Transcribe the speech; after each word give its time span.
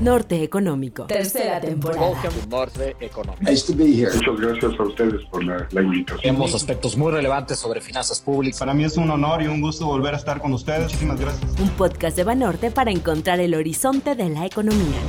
Norte 0.00 0.42
Económico. 0.42 1.06
Tercera 1.06 1.60
temporada. 1.60 2.12
Norte 2.48 2.96
Económico. 3.00 3.44
Muchas 3.44 4.40
gracias 4.40 4.78
a 4.78 4.82
ustedes 4.82 5.24
por 5.30 5.44
la, 5.44 5.66
la 5.70 5.82
invitación. 5.82 6.20
Tenemos 6.20 6.54
aspectos 6.54 6.96
muy 6.96 7.12
relevantes 7.12 7.58
sobre 7.58 7.80
finanzas 7.80 8.20
públicas. 8.20 8.58
Para 8.58 8.74
mí 8.74 8.84
es 8.84 8.96
un 8.96 9.10
honor 9.10 9.42
y 9.42 9.46
un 9.46 9.60
gusto 9.60 9.86
volver 9.86 10.14
a 10.14 10.16
estar 10.16 10.40
con 10.40 10.52
ustedes. 10.52 10.84
Muchísimas 10.84 11.20
gracias. 11.20 11.58
Un 11.58 11.70
podcast 11.70 12.16
de 12.16 12.24
Banorte 12.24 12.70
para 12.70 12.90
encontrar 12.90 13.40
el 13.40 13.54
horizonte 13.54 14.14
de 14.14 14.28
la 14.28 14.46
economía. 14.46 15.00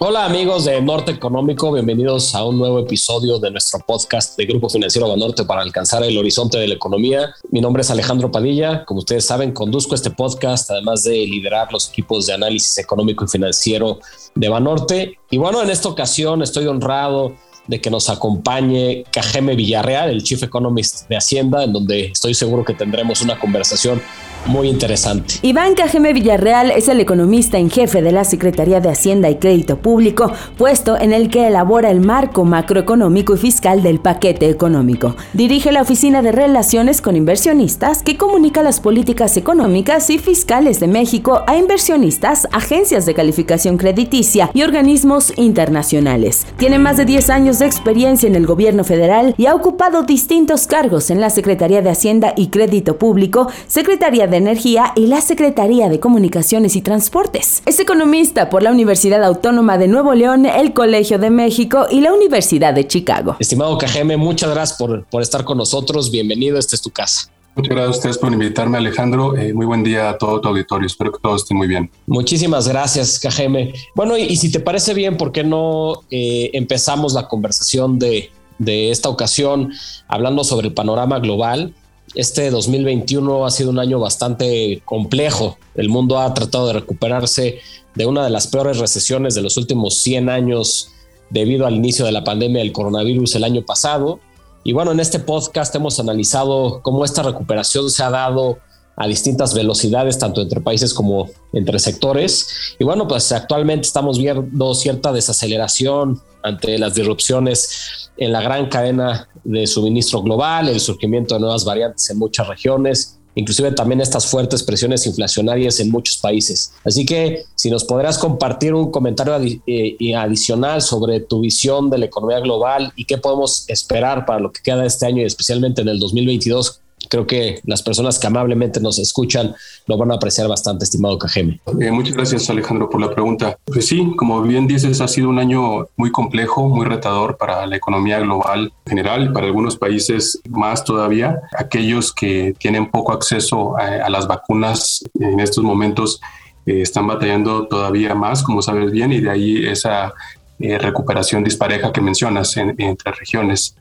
Hola 0.00 0.26
amigos 0.26 0.64
de 0.64 0.80
Norte 0.80 1.10
Económico, 1.10 1.72
bienvenidos 1.72 2.32
a 2.36 2.44
un 2.44 2.56
nuevo 2.56 2.78
episodio 2.78 3.40
de 3.40 3.50
nuestro 3.50 3.80
podcast 3.80 4.38
de 4.38 4.46
Grupo 4.46 4.68
Financiero 4.68 5.08
Banorte 5.08 5.44
para 5.44 5.60
alcanzar 5.60 6.04
el 6.04 6.16
horizonte 6.16 6.56
de 6.56 6.68
la 6.68 6.74
economía. 6.74 7.34
Mi 7.50 7.60
nombre 7.60 7.80
es 7.80 7.90
Alejandro 7.90 8.30
Padilla, 8.30 8.84
como 8.84 9.00
ustedes 9.00 9.24
saben, 9.24 9.50
conduzco 9.50 9.96
este 9.96 10.12
podcast 10.12 10.70
además 10.70 11.02
de 11.02 11.26
liderar 11.26 11.72
los 11.72 11.88
equipos 11.88 12.26
de 12.26 12.34
análisis 12.34 12.78
económico 12.78 13.24
y 13.24 13.28
financiero 13.28 13.98
de 14.36 14.48
Banorte. 14.48 15.18
Y 15.30 15.38
bueno, 15.38 15.64
en 15.64 15.70
esta 15.70 15.88
ocasión 15.88 16.42
estoy 16.42 16.68
honrado 16.68 17.32
de 17.66 17.80
que 17.80 17.90
nos 17.90 18.08
acompañe 18.08 19.04
Cajeme 19.10 19.56
Villarreal, 19.56 20.10
el 20.10 20.22
Chief 20.22 20.40
Economist 20.44 21.08
de 21.08 21.16
Hacienda, 21.16 21.64
en 21.64 21.72
donde 21.72 22.06
estoy 22.06 22.34
seguro 22.34 22.64
que 22.64 22.74
tendremos 22.74 23.20
una 23.20 23.38
conversación 23.38 24.00
muy 24.48 24.68
interesante. 24.68 25.34
Iván 25.42 25.74
Cajeme 25.74 26.12
Villarreal 26.12 26.70
es 26.70 26.88
el 26.88 27.00
economista 27.00 27.58
en 27.58 27.70
jefe 27.70 28.02
de 28.02 28.12
la 28.12 28.24
Secretaría 28.24 28.80
de 28.80 28.88
Hacienda 28.88 29.30
y 29.30 29.36
Crédito 29.36 29.78
Público, 29.78 30.32
puesto 30.56 30.98
en 30.98 31.12
el 31.12 31.30
que 31.30 31.46
elabora 31.46 31.90
el 31.90 32.00
marco 32.00 32.44
macroeconómico 32.44 33.34
y 33.34 33.38
fiscal 33.38 33.82
del 33.82 34.00
paquete 34.00 34.48
económico. 34.48 35.14
Dirige 35.34 35.70
la 35.70 35.82
Oficina 35.82 36.22
de 36.22 36.32
Relaciones 36.32 37.00
con 37.02 37.16
Inversionistas, 37.16 38.02
que 38.02 38.16
comunica 38.16 38.62
las 38.62 38.80
políticas 38.80 39.36
económicas 39.36 40.10
y 40.10 40.18
fiscales 40.18 40.80
de 40.80 40.88
México 40.88 41.42
a 41.46 41.56
inversionistas, 41.56 42.48
agencias 42.52 43.06
de 43.06 43.14
calificación 43.14 43.76
crediticia 43.76 44.50
y 44.54 44.62
organismos 44.62 45.32
internacionales. 45.36 46.46
Tiene 46.56 46.78
más 46.78 46.96
de 46.96 47.04
10 47.04 47.30
años 47.30 47.58
de 47.58 47.66
experiencia 47.66 48.26
en 48.26 48.34
el 48.34 48.46
gobierno 48.46 48.84
federal 48.84 49.34
y 49.36 49.46
ha 49.46 49.54
ocupado 49.54 50.02
distintos 50.02 50.66
cargos 50.66 51.10
en 51.10 51.20
la 51.20 51.30
Secretaría 51.30 51.82
de 51.82 51.90
Hacienda 51.90 52.32
y 52.36 52.48
Crédito 52.48 52.98
Público, 52.98 53.48
Secretaría 53.66 54.26
de 54.26 54.37
Energía 54.38 54.92
y 54.96 55.06
la 55.06 55.20
Secretaría 55.20 55.88
de 55.88 56.00
Comunicaciones 56.00 56.74
y 56.76 56.80
Transportes. 56.80 57.62
Es 57.66 57.78
economista 57.78 58.48
por 58.48 58.62
la 58.62 58.70
Universidad 58.70 59.22
Autónoma 59.22 59.76
de 59.76 59.88
Nuevo 59.88 60.14
León, 60.14 60.46
el 60.46 60.72
Colegio 60.72 61.18
de 61.18 61.30
México 61.30 61.86
y 61.90 62.00
la 62.00 62.12
Universidad 62.12 62.72
de 62.72 62.86
Chicago. 62.86 63.36
Estimado 63.38 63.76
Cajeme, 63.76 64.16
muchas 64.16 64.50
gracias 64.50 64.78
por, 64.78 65.04
por 65.04 65.22
estar 65.22 65.44
con 65.44 65.58
nosotros. 65.58 66.10
Bienvenido, 66.10 66.58
esta 66.58 66.74
es 66.74 66.82
tu 66.82 66.90
casa. 66.90 67.30
Muchas 67.54 67.74
gracias 67.74 67.88
a 67.88 67.98
ustedes 67.98 68.18
por 68.18 68.32
invitarme, 68.32 68.78
Alejandro. 68.78 69.36
Eh, 69.36 69.52
muy 69.52 69.66
buen 69.66 69.82
día 69.82 70.10
a 70.10 70.16
todo 70.16 70.40
tu 70.40 70.48
auditorio. 70.48 70.86
Espero 70.86 71.10
que 71.10 71.18
todo 71.20 71.34
esté 71.34 71.54
muy 71.54 71.66
bien. 71.66 71.90
Muchísimas 72.06 72.68
gracias, 72.68 73.18
Cajeme. 73.18 73.72
Bueno, 73.96 74.16
y, 74.16 74.22
y 74.22 74.36
si 74.36 74.52
te 74.52 74.60
parece 74.60 74.94
bien, 74.94 75.16
¿por 75.16 75.32
qué 75.32 75.42
no 75.42 76.02
eh, 76.10 76.50
empezamos 76.52 77.14
la 77.14 77.26
conversación 77.26 77.98
de, 77.98 78.30
de 78.58 78.92
esta 78.92 79.08
ocasión 79.08 79.72
hablando 80.06 80.44
sobre 80.44 80.68
el 80.68 80.74
panorama 80.74 81.18
global? 81.18 81.74
Este 82.14 82.50
2021 82.50 83.44
ha 83.44 83.50
sido 83.50 83.70
un 83.70 83.78
año 83.78 84.00
bastante 84.00 84.82
complejo. 84.84 85.58
El 85.74 85.88
mundo 85.88 86.18
ha 86.18 86.32
tratado 86.32 86.68
de 86.68 86.72
recuperarse 86.74 87.60
de 87.94 88.06
una 88.06 88.24
de 88.24 88.30
las 88.30 88.46
peores 88.46 88.78
recesiones 88.78 89.34
de 89.34 89.42
los 89.42 89.56
últimos 89.56 89.98
100 89.98 90.28
años 90.30 90.90
debido 91.30 91.66
al 91.66 91.74
inicio 91.74 92.06
de 92.06 92.12
la 92.12 92.24
pandemia 92.24 92.62
del 92.62 92.72
coronavirus 92.72 93.34
el 93.34 93.44
año 93.44 93.62
pasado. 93.64 94.20
Y 94.64 94.72
bueno, 94.72 94.92
en 94.92 95.00
este 95.00 95.18
podcast 95.18 95.74
hemos 95.74 96.00
analizado 96.00 96.80
cómo 96.82 97.04
esta 97.04 97.22
recuperación 97.22 97.90
se 97.90 98.02
ha 98.02 98.10
dado 98.10 98.58
a 98.96 99.06
distintas 99.06 99.54
velocidades, 99.54 100.18
tanto 100.18 100.42
entre 100.42 100.60
países 100.60 100.92
como 100.92 101.30
entre 101.52 101.78
sectores. 101.78 102.48
Y 102.78 102.84
bueno, 102.84 103.06
pues 103.06 103.30
actualmente 103.32 103.86
estamos 103.86 104.18
viendo 104.18 104.74
cierta 104.74 105.12
desaceleración 105.12 106.20
ante 106.42 106.78
las 106.78 106.94
disrupciones 106.94 108.07
en 108.18 108.32
la 108.32 108.42
gran 108.42 108.68
cadena 108.68 109.28
de 109.44 109.66
suministro 109.66 110.22
global, 110.22 110.68
el 110.68 110.80
surgimiento 110.80 111.34
de 111.34 111.40
nuevas 111.40 111.64
variantes 111.64 112.10
en 112.10 112.18
muchas 112.18 112.46
regiones, 112.48 113.18
inclusive 113.34 113.70
también 113.72 114.00
estas 114.00 114.26
fuertes 114.26 114.62
presiones 114.62 115.06
inflacionarias 115.06 115.78
en 115.80 115.90
muchos 115.90 116.16
países. 116.18 116.72
Así 116.84 117.06
que 117.06 117.44
si 117.54 117.70
nos 117.70 117.84
podrás 117.84 118.18
compartir 118.18 118.74
un 118.74 118.90
comentario 118.90 119.34
eh, 119.66 120.14
adicional 120.16 120.82
sobre 120.82 121.20
tu 121.20 121.40
visión 121.40 121.88
de 121.88 121.98
la 121.98 122.06
economía 122.06 122.40
global 122.40 122.92
y 122.96 123.04
qué 123.04 123.16
podemos 123.16 123.64
esperar 123.68 124.26
para 124.26 124.40
lo 124.40 124.52
que 124.52 124.60
queda 124.62 124.84
este 124.84 125.06
año 125.06 125.22
y 125.22 125.26
especialmente 125.26 125.82
en 125.82 125.88
el 125.88 126.00
2022, 126.00 126.80
creo 127.08 127.26
que 127.26 127.60
las 127.64 127.82
personas 127.82 128.18
que 128.18 128.26
amablemente 128.26 128.80
nos 128.80 128.98
escuchan 128.98 129.54
lo 129.86 129.96
van 129.96 130.10
a 130.10 130.14
apreciar 130.14 130.48
bastante, 130.48 130.84
estimado 130.84 131.18
Cajeme. 131.18 131.60
Eh, 131.80 131.90
muchas 131.90 132.14
gracias, 132.14 132.48
Alejandro, 132.50 132.88
por 132.88 133.00
la 133.00 133.10
pregunta. 133.10 133.58
Pues 133.64 133.86
sí, 133.86 134.12
como 134.16 134.42
bien 134.42 134.66
dices, 134.66 135.00
ha 135.00 135.08
sido 135.08 135.28
un 135.28 135.38
año 135.38 135.88
muy 135.96 136.10
complejo, 136.10 136.68
muy 136.68 136.86
retador 136.86 137.36
para 137.36 137.66
la 137.66 137.76
economía 137.76 138.20
global 138.20 138.72
en 138.84 138.90
general 138.90 139.32
para 139.32 139.46
algunos 139.46 139.76
países 139.76 140.40
más 140.48 140.84
todavía. 140.84 141.40
Aquellos 141.56 142.12
que 142.12 142.54
tienen 142.58 142.90
poco 142.90 143.12
acceso 143.12 143.76
a, 143.76 144.08
las 144.08 144.26
vacunas 144.26 145.04
en 145.18 145.40
estos 145.40 145.64
momentos 145.64 146.20
eh, 146.66 146.82
están 146.82 147.06
batallando 147.06 147.66
todavía 147.66 148.14
más, 148.14 148.42
como 148.42 148.62
sabes 148.62 148.90
bien, 148.90 149.12
y 149.12 149.20
de 149.20 149.30
ahí 149.30 149.66
esa 149.66 150.12
eh, 150.58 150.78
recuperación 150.78 151.44
dispareja 151.44 151.92
que 151.92 152.00
mencionas 152.00 152.56
en, 152.56 152.74
entre 152.78 153.12
regiones. 153.12 153.76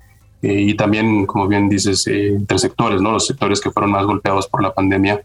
Eh, 0.48 0.62
y 0.62 0.74
también, 0.76 1.26
como 1.26 1.46
bien 1.46 1.68
dices, 1.68 2.08
eh, 2.08 2.30
entre 2.30 2.58
sectores, 2.58 3.02
¿no? 3.02 3.12
Los 3.12 3.28
sectores 3.28 3.60
que 3.60 3.70
fueron 3.70 3.92
más 3.92 4.06
golpeados 4.06 4.48
por 4.48 4.64
la 4.64 4.74
pandemia, 4.74 5.22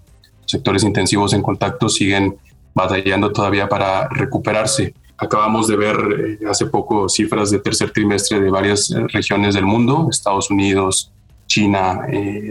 sectores 0.46 0.82
intensivos 0.82 1.32
en 1.32 1.42
contacto, 1.42 1.88
siguen 1.88 2.36
batallando 2.74 3.30
todavía 3.30 3.68
para 3.68 4.08
recuperarse. 4.08 4.94
Acabamos 5.16 5.68
de 5.68 5.76
ver 5.76 5.96
eh, 5.96 6.38
hace 6.50 6.66
poco 6.66 7.08
cifras 7.08 7.52
de 7.52 7.60
tercer 7.60 7.92
trimestre 7.92 8.40
de 8.40 8.50
varias 8.50 8.90
eh, 8.90 9.06
regiones 9.12 9.54
del 9.54 9.64
mundo, 9.64 10.08
Estados 10.10 10.50
Unidos, 10.50 11.12
China, 11.46 12.00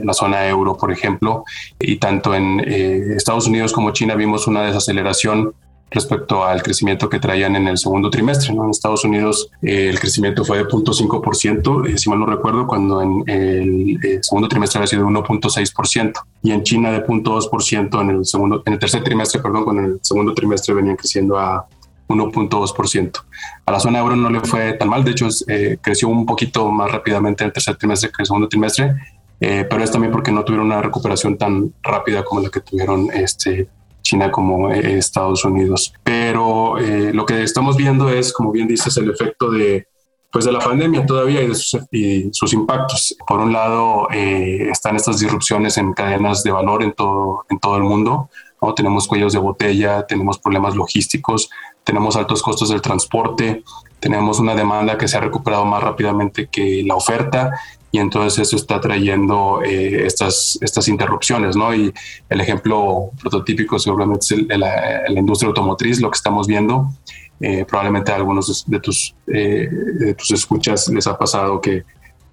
la 0.03 0.13
zona 0.13 0.47
euro, 0.47 0.77
por 0.77 0.91
ejemplo, 0.91 1.43
y 1.79 1.97
tanto 1.97 2.35
en 2.35 2.59
Estados 2.59 3.47
Unidos 3.47 3.73
como 3.73 3.89
China 3.93 4.13
vimos 4.13 4.45
una 4.45 4.61
desaceleración 4.61 5.55
respecto 5.91 6.43
al 6.43 6.63
crecimiento 6.63 7.09
que 7.09 7.19
traían 7.19 7.55
en 7.55 7.67
el 7.67 7.77
segundo 7.77 8.09
trimestre. 8.09 8.53
¿no? 8.53 8.63
En 8.63 8.71
Estados 8.71 9.03
Unidos 9.03 9.49
eh, 9.61 9.89
el 9.89 9.99
crecimiento 9.99 10.43
fue 10.45 10.59
de 10.59 10.65
0.5%, 10.65 11.89
eh, 11.89 11.97
si 11.97 12.09
mal 12.09 12.19
no 12.19 12.25
recuerdo, 12.25 12.65
cuando 12.65 13.01
en 13.01 13.23
el 13.27 13.99
eh, 14.03 14.19
segundo 14.21 14.47
trimestre 14.47 14.79
había 14.79 14.87
sido 14.87 15.05
1.6%, 15.05 16.13
y 16.43 16.51
en 16.51 16.63
China 16.63 16.91
de 16.91 17.05
0.2% 17.05 18.01
en 18.01 18.09
el 18.09 18.25
segundo, 18.25 18.63
en 18.65 18.73
el 18.73 18.79
tercer 18.79 19.03
trimestre, 19.03 19.41
perdón, 19.41 19.65
cuando 19.65 19.83
en 19.83 19.89
el 19.91 19.99
segundo 20.01 20.33
trimestre 20.33 20.73
venían 20.73 20.95
creciendo 20.95 21.37
a 21.37 21.67
1.2%. 22.07 23.23
A 23.65 23.71
la 23.71 23.79
zona 23.79 23.99
euro 23.99 24.15
no 24.15 24.29
le 24.29 24.41
fue 24.41 24.73
tan 24.73 24.89
mal, 24.89 25.03
de 25.03 25.11
hecho 25.11 25.27
eh, 25.47 25.77
creció 25.81 26.07
un 26.07 26.25
poquito 26.25 26.69
más 26.71 26.91
rápidamente 26.91 27.43
en 27.43 27.47
el 27.47 27.53
tercer 27.53 27.75
trimestre 27.75 28.09
que 28.09 28.15
en 28.19 28.21
el 28.21 28.27
segundo 28.27 28.49
trimestre, 28.49 28.95
eh, 29.39 29.65
pero 29.69 29.83
es 29.83 29.91
también 29.91 30.11
porque 30.11 30.31
no 30.31 30.43
tuvieron 30.43 30.67
una 30.67 30.81
recuperación 30.81 31.37
tan 31.37 31.73
rápida 31.81 32.23
como 32.23 32.41
la 32.41 32.49
que 32.49 32.59
tuvieron 32.59 33.09
este, 33.11 33.67
China 34.11 34.29
como 34.29 34.69
eh, 34.71 34.97
Estados 34.97 35.45
Unidos. 35.45 35.93
Pero 36.03 36.77
eh, 36.77 37.13
lo 37.13 37.25
que 37.25 37.43
estamos 37.43 37.77
viendo 37.77 38.09
es, 38.09 38.33
como 38.33 38.51
bien 38.51 38.67
dices, 38.67 38.97
el 38.97 39.09
efecto 39.09 39.49
de, 39.49 39.87
pues 40.29 40.43
de 40.43 40.51
la 40.51 40.59
pandemia 40.59 41.05
todavía 41.05 41.41
y, 41.41 41.47
de 41.47 41.55
sus, 41.55 41.79
y 41.91 42.29
sus 42.33 42.51
impactos. 42.51 43.15
Por 43.25 43.39
un 43.39 43.53
lado, 43.53 44.09
eh, 44.11 44.67
están 44.69 44.97
estas 44.97 45.19
disrupciones 45.19 45.77
en 45.77 45.93
cadenas 45.93 46.43
de 46.43 46.51
valor 46.51 46.83
en 46.83 46.91
todo, 46.91 47.45
en 47.49 47.59
todo 47.59 47.77
el 47.77 47.83
mundo. 47.83 48.29
¿no? 48.61 48.73
Tenemos 48.73 49.07
cuellos 49.07 49.31
de 49.31 49.39
botella, 49.39 50.05
tenemos 50.05 50.39
problemas 50.39 50.75
logísticos, 50.75 51.49
tenemos 51.85 52.17
altos 52.17 52.43
costos 52.43 52.69
del 52.69 52.81
transporte, 52.81 53.63
tenemos 54.01 54.39
una 54.39 54.55
demanda 54.55 54.97
que 54.97 55.07
se 55.07 55.15
ha 55.15 55.21
recuperado 55.21 55.63
más 55.63 55.81
rápidamente 55.81 56.47
que 56.47 56.83
la 56.85 56.95
oferta 56.95 57.51
y 57.91 57.99
entonces 57.99 58.47
eso 58.47 58.55
está 58.55 58.79
trayendo 58.79 59.61
eh, 59.63 60.05
estas, 60.05 60.57
estas 60.61 60.87
interrupciones, 60.87 61.55
¿no? 61.55 61.73
Y 61.75 61.93
el 62.29 62.41
ejemplo 62.41 63.11
prototípico 63.21 63.77
seguramente 63.79 64.23
es 64.23 64.31
el, 64.31 64.47
la, 64.47 65.03
la, 65.09 65.19
industria 65.19 65.49
automotriz, 65.49 65.99
lo 65.99 66.09
que 66.09 66.15
estamos 66.15 66.47
viendo. 66.47 66.93
Eh, 67.39 67.65
probablemente 67.65 68.11
a 68.11 68.15
algunos 68.15 68.65
de 68.67 68.79
tus, 68.79 69.15
eh, 69.27 69.67
de 69.69 70.13
tus 70.13 70.31
escuchas 70.31 70.87
les 70.89 71.07
ha 71.07 71.17
pasado 71.17 71.59
que 71.59 71.83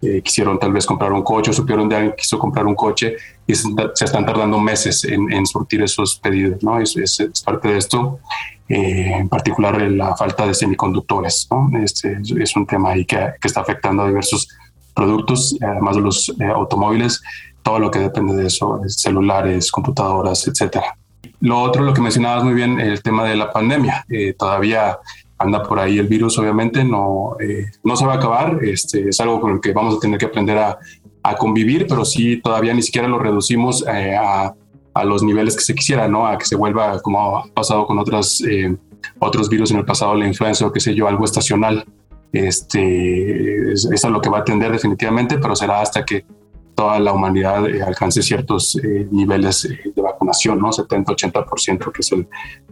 eh, 0.01 0.23
quisieron 0.23 0.61
tal 0.61 0.73
vez 0.73 0.87
comprar 0.87 1.13
un 1.13 1.23
coche 1.23 1.51
o 1.51 1.55
supieron 1.55 1.89
de 1.89 1.97
alguien 1.97 2.13
que 2.13 2.19
quiso 2.23 2.39
comprar 2.39 2.67
un 2.67 2.77
coche 2.77 3.17
y 3.47 3.55
se, 3.55 3.69
se 3.95 4.05
están 4.05 4.25
tardando 4.25 4.61
meses 4.61 5.03
en, 5.05 5.33
en, 5.33 5.45
surtir 5.45 5.83
esos 5.83 6.21
pedidos, 6.21 6.63
¿no? 6.63 6.79
Es, 6.79 6.97
es, 6.97 7.19
es 7.19 7.43
parte 7.43 7.67
de 7.69 7.79
esto. 7.79 8.21
Eh, 8.69 9.13
en 9.13 9.29
particular 9.29 9.81
la 9.91 10.15
falta 10.15 10.47
de 10.47 10.55
semiconductores, 10.55 11.49
¿no? 11.51 11.71
Este 11.83 12.19
es 12.39 12.55
un 12.55 12.67
tema 12.67 12.91
ahí 12.91 13.05
que, 13.05 13.17
que 13.41 13.49
está 13.49 13.63
afectando 13.63 14.03
a 14.03 14.09
diversos 14.09 14.49
productos, 14.99 15.57
además 15.61 15.95
de 15.97 16.03
los 16.03 16.29
eh, 16.29 16.45
automóviles, 16.53 17.23
todo 17.63 17.79
lo 17.79 17.91
que 17.91 18.01
depende 18.01 18.35
de 18.35 18.47
eso, 18.47 18.81
celulares, 18.87 19.71
computadoras, 19.71 20.49
etcétera. 20.49 20.97
Lo 21.41 21.61
otro, 21.61 21.85
lo 21.85 21.95
que 21.95 22.01
mencionabas 22.01 22.43
muy 22.43 22.55
bien, 22.55 22.81
el 22.81 23.01
tema 23.01 23.23
de 23.25 23.37
la 23.37 23.53
pandemia. 23.53 24.05
Eh, 24.09 24.35
todavía 24.37 24.99
anda 25.39 25.63
por 25.63 25.79
ahí 25.79 25.99
el 25.99 26.09
virus, 26.09 26.37
obviamente, 26.39 26.83
no, 26.83 27.37
eh, 27.39 27.67
no 27.85 27.95
se 27.95 28.05
va 28.05 28.15
a 28.15 28.17
acabar. 28.17 28.59
Este, 28.63 29.09
es 29.09 29.21
algo 29.21 29.41
con 29.41 29.53
el 29.53 29.61
que 29.61 29.73
vamos 29.73 29.97
a 29.97 30.01
tener 30.01 30.19
que 30.19 30.27
aprender 30.27 30.59
a, 30.59 30.79
a 31.23 31.37
convivir, 31.37 31.87
pero 31.89 32.05
sí 32.05 32.41
todavía 32.43 32.75
ni 32.75 32.83
siquiera 32.83 33.07
lo 33.07 33.21
reducimos 33.21 33.87
a, 33.87 33.93
a, 34.47 34.55
a 34.95 35.05
los 35.05 35.23
niveles 35.23 35.55
que 35.55 35.63
se 35.63 35.75
quisiera, 35.75 36.09
¿no? 36.09 36.27
A 36.27 36.37
que 36.39 36.45
se 36.45 36.57
vuelva 36.57 37.01
como 37.01 37.39
ha 37.39 37.47
pasado 37.55 37.87
con 37.87 37.99
otras, 37.99 38.41
eh, 38.41 38.77
otros 39.21 39.49
virus 39.49 39.71
en 39.71 39.79
el 39.79 39.85
pasado, 39.85 40.15
la 40.17 40.27
influenza 40.27 40.67
o 40.67 40.73
qué 40.73 40.81
sé 40.81 40.93
yo, 40.95 41.07
algo 41.07 41.25
estacional. 41.25 41.85
Este, 42.33 43.73
eso 43.73 43.91
es 43.93 44.05
lo 44.05 44.21
que 44.21 44.29
va 44.29 44.39
a 44.39 44.41
atender 44.41 44.71
definitivamente, 44.73 45.39
pero 45.39 45.57
será 45.57 45.81
hasta 45.81 46.05
que 46.05 46.25
toda 46.75 47.01
la 47.01 47.13
humanidad 47.13 47.69
eh, 47.69 47.83
alcance 47.83 48.23
ciertos 48.23 48.77
eh, 48.77 49.09
niveles 49.11 49.69
de 49.95 50.03
vacunación, 50.03 50.61
¿no? 50.61 50.69
70-80%, 50.69 51.93
que 51.93 52.01
es 52.01 52.11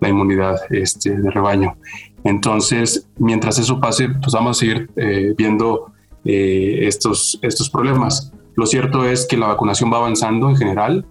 la 0.00 0.08
inmunidad 0.08 0.56
este, 0.70 1.17
de 1.17 1.31
rebaño. 1.31 1.76
Entonces, 2.23 3.08
mientras 3.19 3.58
eso 3.58 3.81
pase, 3.81 4.08
pues 4.08 4.32
vamos 4.32 4.56
a 4.56 4.61
seguir 4.61 4.91
viendo 5.37 5.93
estos, 6.25 7.38
estos 7.41 7.70
problemas. 7.70 8.32
Lo 8.56 8.67
cierto 8.67 9.05
es 9.05 9.26
que 9.26 9.37
la 9.37 9.47
vacunación 9.47 9.93
va 9.93 9.99
avanzando 9.99 10.49
en 10.49 10.56
general 10.56 11.06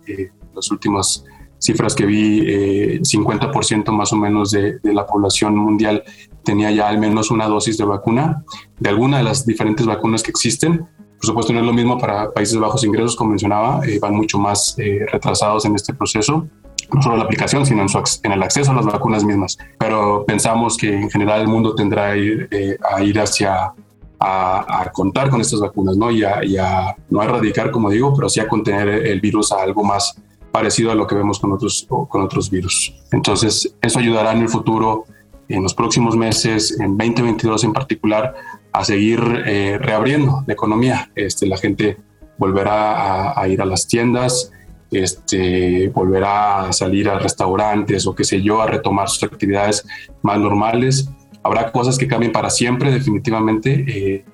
las 0.54 0.72
últimas 0.72 1.24
cifras 1.60 1.96
que 1.96 2.06
vi, 2.06 2.42
50% 2.42 3.90
eh, 3.90 3.92
más 3.92 4.14
o 4.14 4.16
menos 4.16 4.52
de, 4.52 4.80
la 4.84 5.06
población 5.06 5.56
mundial 5.56 6.04
tenía 6.46 6.72
ya 6.72 6.88
al 6.88 6.98
menos 6.98 7.32
una 7.32 7.48
dosis 7.48 7.78
de 7.78 7.84
vacuna, 7.84 8.46
de 8.80 8.90
alguna 8.90 9.18
de 9.18 9.24
las 9.24 9.46
diferentes 9.46 9.86
vacunas 9.86 10.24
que 10.24 10.32
existen. 10.32 10.88
Por 11.18 11.26
supuesto, 11.26 11.54
no 11.54 11.60
es 11.60 11.66
lo 11.66 11.74
mismo 11.74 11.98
para 11.98 12.32
países 12.32 12.54
de 12.54 12.60
bajos 12.62 12.84
ingresos, 12.84 13.16
como 13.16 13.32
mencionaba, 13.32 13.82
eh, 13.86 14.00
van 14.00 14.16
mucho 14.16 14.38
más 14.38 14.76
eh, 14.78 15.06
retrasados 15.12 15.66
en 15.66 15.76
este 15.76 15.94
proceso, 15.94 16.48
no 16.94 17.02
solo 17.02 17.18
la 17.18 17.24
aplicación, 17.24 17.66
sino 17.66 17.84
en, 17.84 18.32
el 18.32 18.44
acceso 18.44 18.72
a 18.72 18.76
las 18.76 18.86
vacunas 18.86 19.24
mismas. 19.24 19.58
Pero 19.80 20.24
pensamos 20.26 20.78
que 20.78 20.94
en 20.94 21.10
general 21.10 21.42
el 21.42 21.48
mundo 21.48 21.74
tendrá 21.74 22.12
a 22.12 22.18
ir, 22.18 22.48
a 22.90 23.02
ir 23.02 23.20
hacia 23.20 23.74
a, 24.20 24.92
contar 24.94 25.30
con 25.30 25.42
estas 25.42 25.60
vacunas, 25.60 25.98
¿no? 25.98 26.12
Y 26.12 26.24
a, 26.24 26.44
y 26.44 26.58
a, 26.58 26.96
no 27.10 27.22
a 27.22 27.26
erradicar, 27.26 27.72
como 27.72 27.90
digo, 27.90 28.14
pero 28.16 28.30
sí 28.30 28.40
a 28.40 28.48
contener 28.48 28.88
el 28.88 29.20
virus 29.20 29.52
a 29.52 29.62
algo 29.62 29.84
más 29.84 30.16
parecido 30.52 30.92
a 30.92 30.96
lo 30.96 31.06
que 31.06 31.16
vemos 31.16 31.40
con 31.40 31.52
otros, 31.52 31.86
con 31.88 32.22
otros 32.22 32.50
virus. 32.50 32.96
Entonces, 33.12 33.76
eso 33.82 34.00
ayudará 34.00 34.32
en 34.32 34.42
el 34.42 34.50
futuro, 34.50 35.06
en 35.50 35.64
los 35.64 35.74
próximos 35.74 36.16
meses, 36.16 36.80
en 36.80 36.98
2022 36.98 37.64
en 37.64 37.74
particular, 37.74 38.36
a 38.72 38.84
seguir 38.84 39.20
eh, 39.46 39.78
reabriendo 39.80 40.44
la 40.46 40.54
economía. 40.54 41.12
Este, 41.16 41.48
la 41.48 41.58
gente 41.58 41.98
volverá 42.38 43.40
a, 43.40 43.48
ir 43.48 43.62
a 43.62 43.66
las 43.66 43.88
tiendas, 43.88 44.52
este, 44.92 45.90
volverá 45.90 46.68
a 46.68 46.74
salir 46.74 47.10
a 47.10 47.20
restaurantes 47.20 48.06
o 48.08 48.16
qué 48.16 48.24
sé 48.24 48.42
yo, 48.42 48.62
a 48.62 48.68
retomar 48.68 49.10
sus 49.10 49.24
actividades 49.24 49.86
más 50.22 50.40
normales. 50.40 51.10
Habrá 51.44 51.72
cosas 51.72 51.98
que 51.98 52.08
cambien 52.08 52.32
para 52.32 52.50
siempre, 52.50 52.92
definitivamente. 52.92 53.86
Eh, 53.88 54.26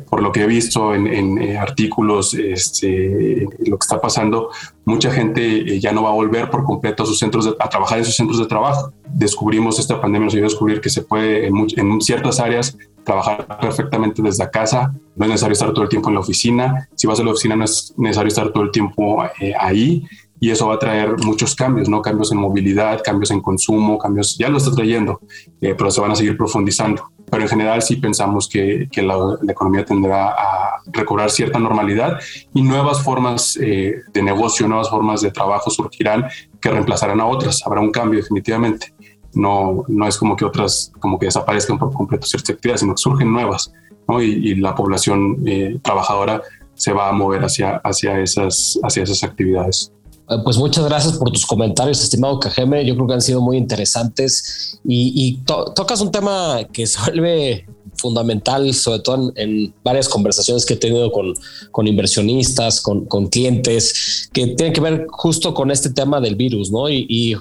por 0.00 0.22
lo 0.22 0.32
que 0.32 0.42
he 0.42 0.46
visto 0.46 0.94
en, 0.94 1.38
eh, 1.38 1.58
artículos, 1.58 2.34
este, 2.34 3.46
lo 3.66 3.78
que 3.78 3.84
está 3.84 4.00
pasando, 4.00 4.50
mucha 4.84 5.10
gente 5.10 5.42
eh, 5.42 5.80
ya 5.80 5.92
no 5.92 6.02
va 6.02 6.10
a 6.10 6.14
volver 6.14 6.50
por 6.50 6.64
completo 6.64 7.02
a 7.02 7.06
sus 7.06 7.18
centros 7.18 7.54
a 7.58 7.68
trabajar 7.68 7.98
en 7.98 8.04
sus 8.04 8.16
centros 8.16 8.38
de 8.38 8.46
trabajo. 8.46 8.92
Descubrimos 9.08 9.78
esta 9.78 10.00
pandemia, 10.00 10.26
nos 10.26 10.34
ayudó 10.34 10.46
a 10.46 10.50
descubrir 10.50 10.80
que 10.80 10.90
se 10.90 11.02
puede 11.02 11.46
en, 11.46 12.00
ciertas 12.00 12.40
áreas 12.40 12.76
trabajar 13.04 13.46
perfectamente 13.60 14.22
desde 14.22 14.50
casa. 14.50 14.92
No 15.14 15.24
es 15.26 15.30
necesario 15.30 15.52
estar 15.52 15.72
todo 15.72 15.82
el 15.82 15.88
tiempo 15.88 16.08
en 16.08 16.14
la 16.14 16.20
oficina. 16.20 16.88
Si 16.94 17.06
vas 17.06 17.20
a 17.20 17.24
la 17.24 17.30
oficina 17.30 17.56
no 17.56 17.64
es 17.64 17.92
necesario 17.96 18.28
estar 18.28 18.50
todo 18.50 18.64
el 18.64 18.70
tiempo 18.70 19.22
eh, 19.40 19.52
ahí 19.58 20.04
y 20.44 20.50
eso 20.50 20.68
va 20.68 20.74
a 20.74 20.78
traer 20.78 21.16
muchos 21.24 21.54
cambios, 21.54 21.88
¿no? 21.88 22.02
Cambios 22.02 22.30
en 22.32 22.38
movilidad, 22.38 23.00
cambios 23.02 23.30
en 23.30 23.40
consumo, 23.40 23.96
cambios, 23.96 24.36
ya 24.36 24.48
lo 24.48 24.58
está 24.58 24.72
trayendo, 24.72 25.20
pero 25.58 25.90
se 25.90 26.00
van 26.00 26.10
a 26.10 26.16
seguir 26.16 26.36
profundizando 26.36 27.14
pero 27.30 27.42
en 27.42 27.48
general 27.48 27.82
sí 27.82 27.96
pensamos 27.96 28.48
que, 28.48 28.88
que 28.90 29.02
la, 29.02 29.16
economía 29.48 29.84
tendrá 29.84 30.28
a 30.28 30.82
recobrar 30.86 31.30
cierta 31.30 31.58
normalidad 31.58 32.20
y 32.52 32.62
nuevas 32.62 33.02
formas 33.02 33.58
eh, 33.60 34.02
de 34.12 34.22
negocio, 34.22 34.68
nuevas 34.68 34.90
formas 34.90 35.20
de 35.22 35.30
trabajo 35.30 35.70
surgirán 35.70 36.26
que 36.60 36.70
reemplazarán 36.70 37.20
a 37.20 37.26
otras. 37.26 37.62
Habrá 37.66 37.80
un 37.80 37.90
cambio 37.90 38.20
definitivamente. 38.20 38.94
No, 39.32 39.84
no 39.88 40.06
es 40.06 40.16
como 40.16 40.36
que 40.36 40.44
otras, 40.44 40.92
como 41.00 41.18
que 41.18 41.26
desaparezcan 41.26 41.78
por 41.78 41.92
completo 41.92 42.26
ciertas 42.26 42.50
actividades, 42.50 42.82
sino 42.82 42.94
que 42.94 43.02
surgen 43.02 43.32
nuevas 43.32 43.72
¿no? 44.06 44.22
y, 44.22 44.54
la 44.56 44.74
población 44.74 45.38
eh, 45.46 45.78
trabajadora 45.82 46.40
se 46.74 46.92
va 46.92 47.08
a 47.08 47.12
mover 47.12 47.44
hacia, 47.44 47.76
hacia, 47.78 48.20
esas, 48.20 48.78
hacia 48.82 49.02
esas 49.02 49.24
actividades. 49.24 49.93
Eh, 50.30 50.36
pues 50.42 50.56
muchas 50.56 50.84
gracias 50.86 51.18
por 51.18 51.30
tus 51.30 51.44
comentarios, 51.44 52.02
estimado 52.02 52.40
Cajeme. 52.40 52.84
Yo 52.84 52.94
creo 52.94 53.06
que 53.06 53.14
han 53.14 53.20
sido 53.20 53.40
muy 53.40 53.56
interesantes 53.56 54.78
y, 54.84 55.38
tocas 55.44 56.00
un 56.00 56.10
tema 56.10 56.60
que 56.72 56.86
se 56.86 56.98
vuelve 57.00 57.66
fundamental, 57.96 58.72
sobre 58.74 59.00
todo 59.00 59.32
en, 59.36 59.74
varias 59.84 60.08
conversaciones 60.08 60.64
que 60.64 60.74
he 60.74 60.76
tenido 60.76 61.12
con, 61.12 61.34
con 61.70 61.86
inversionistas, 61.86 62.80
con, 62.80 63.04
con, 63.04 63.28
clientes, 63.28 64.28
que 64.32 64.48
tienen 64.48 64.72
que 64.72 64.80
ver 64.80 65.06
justo 65.10 65.52
con 65.54 65.70
este 65.70 65.90
tema 65.90 66.20
del 66.20 66.36
virus, 66.36 66.70
¿no? 66.70 66.88
Y, 66.88 67.36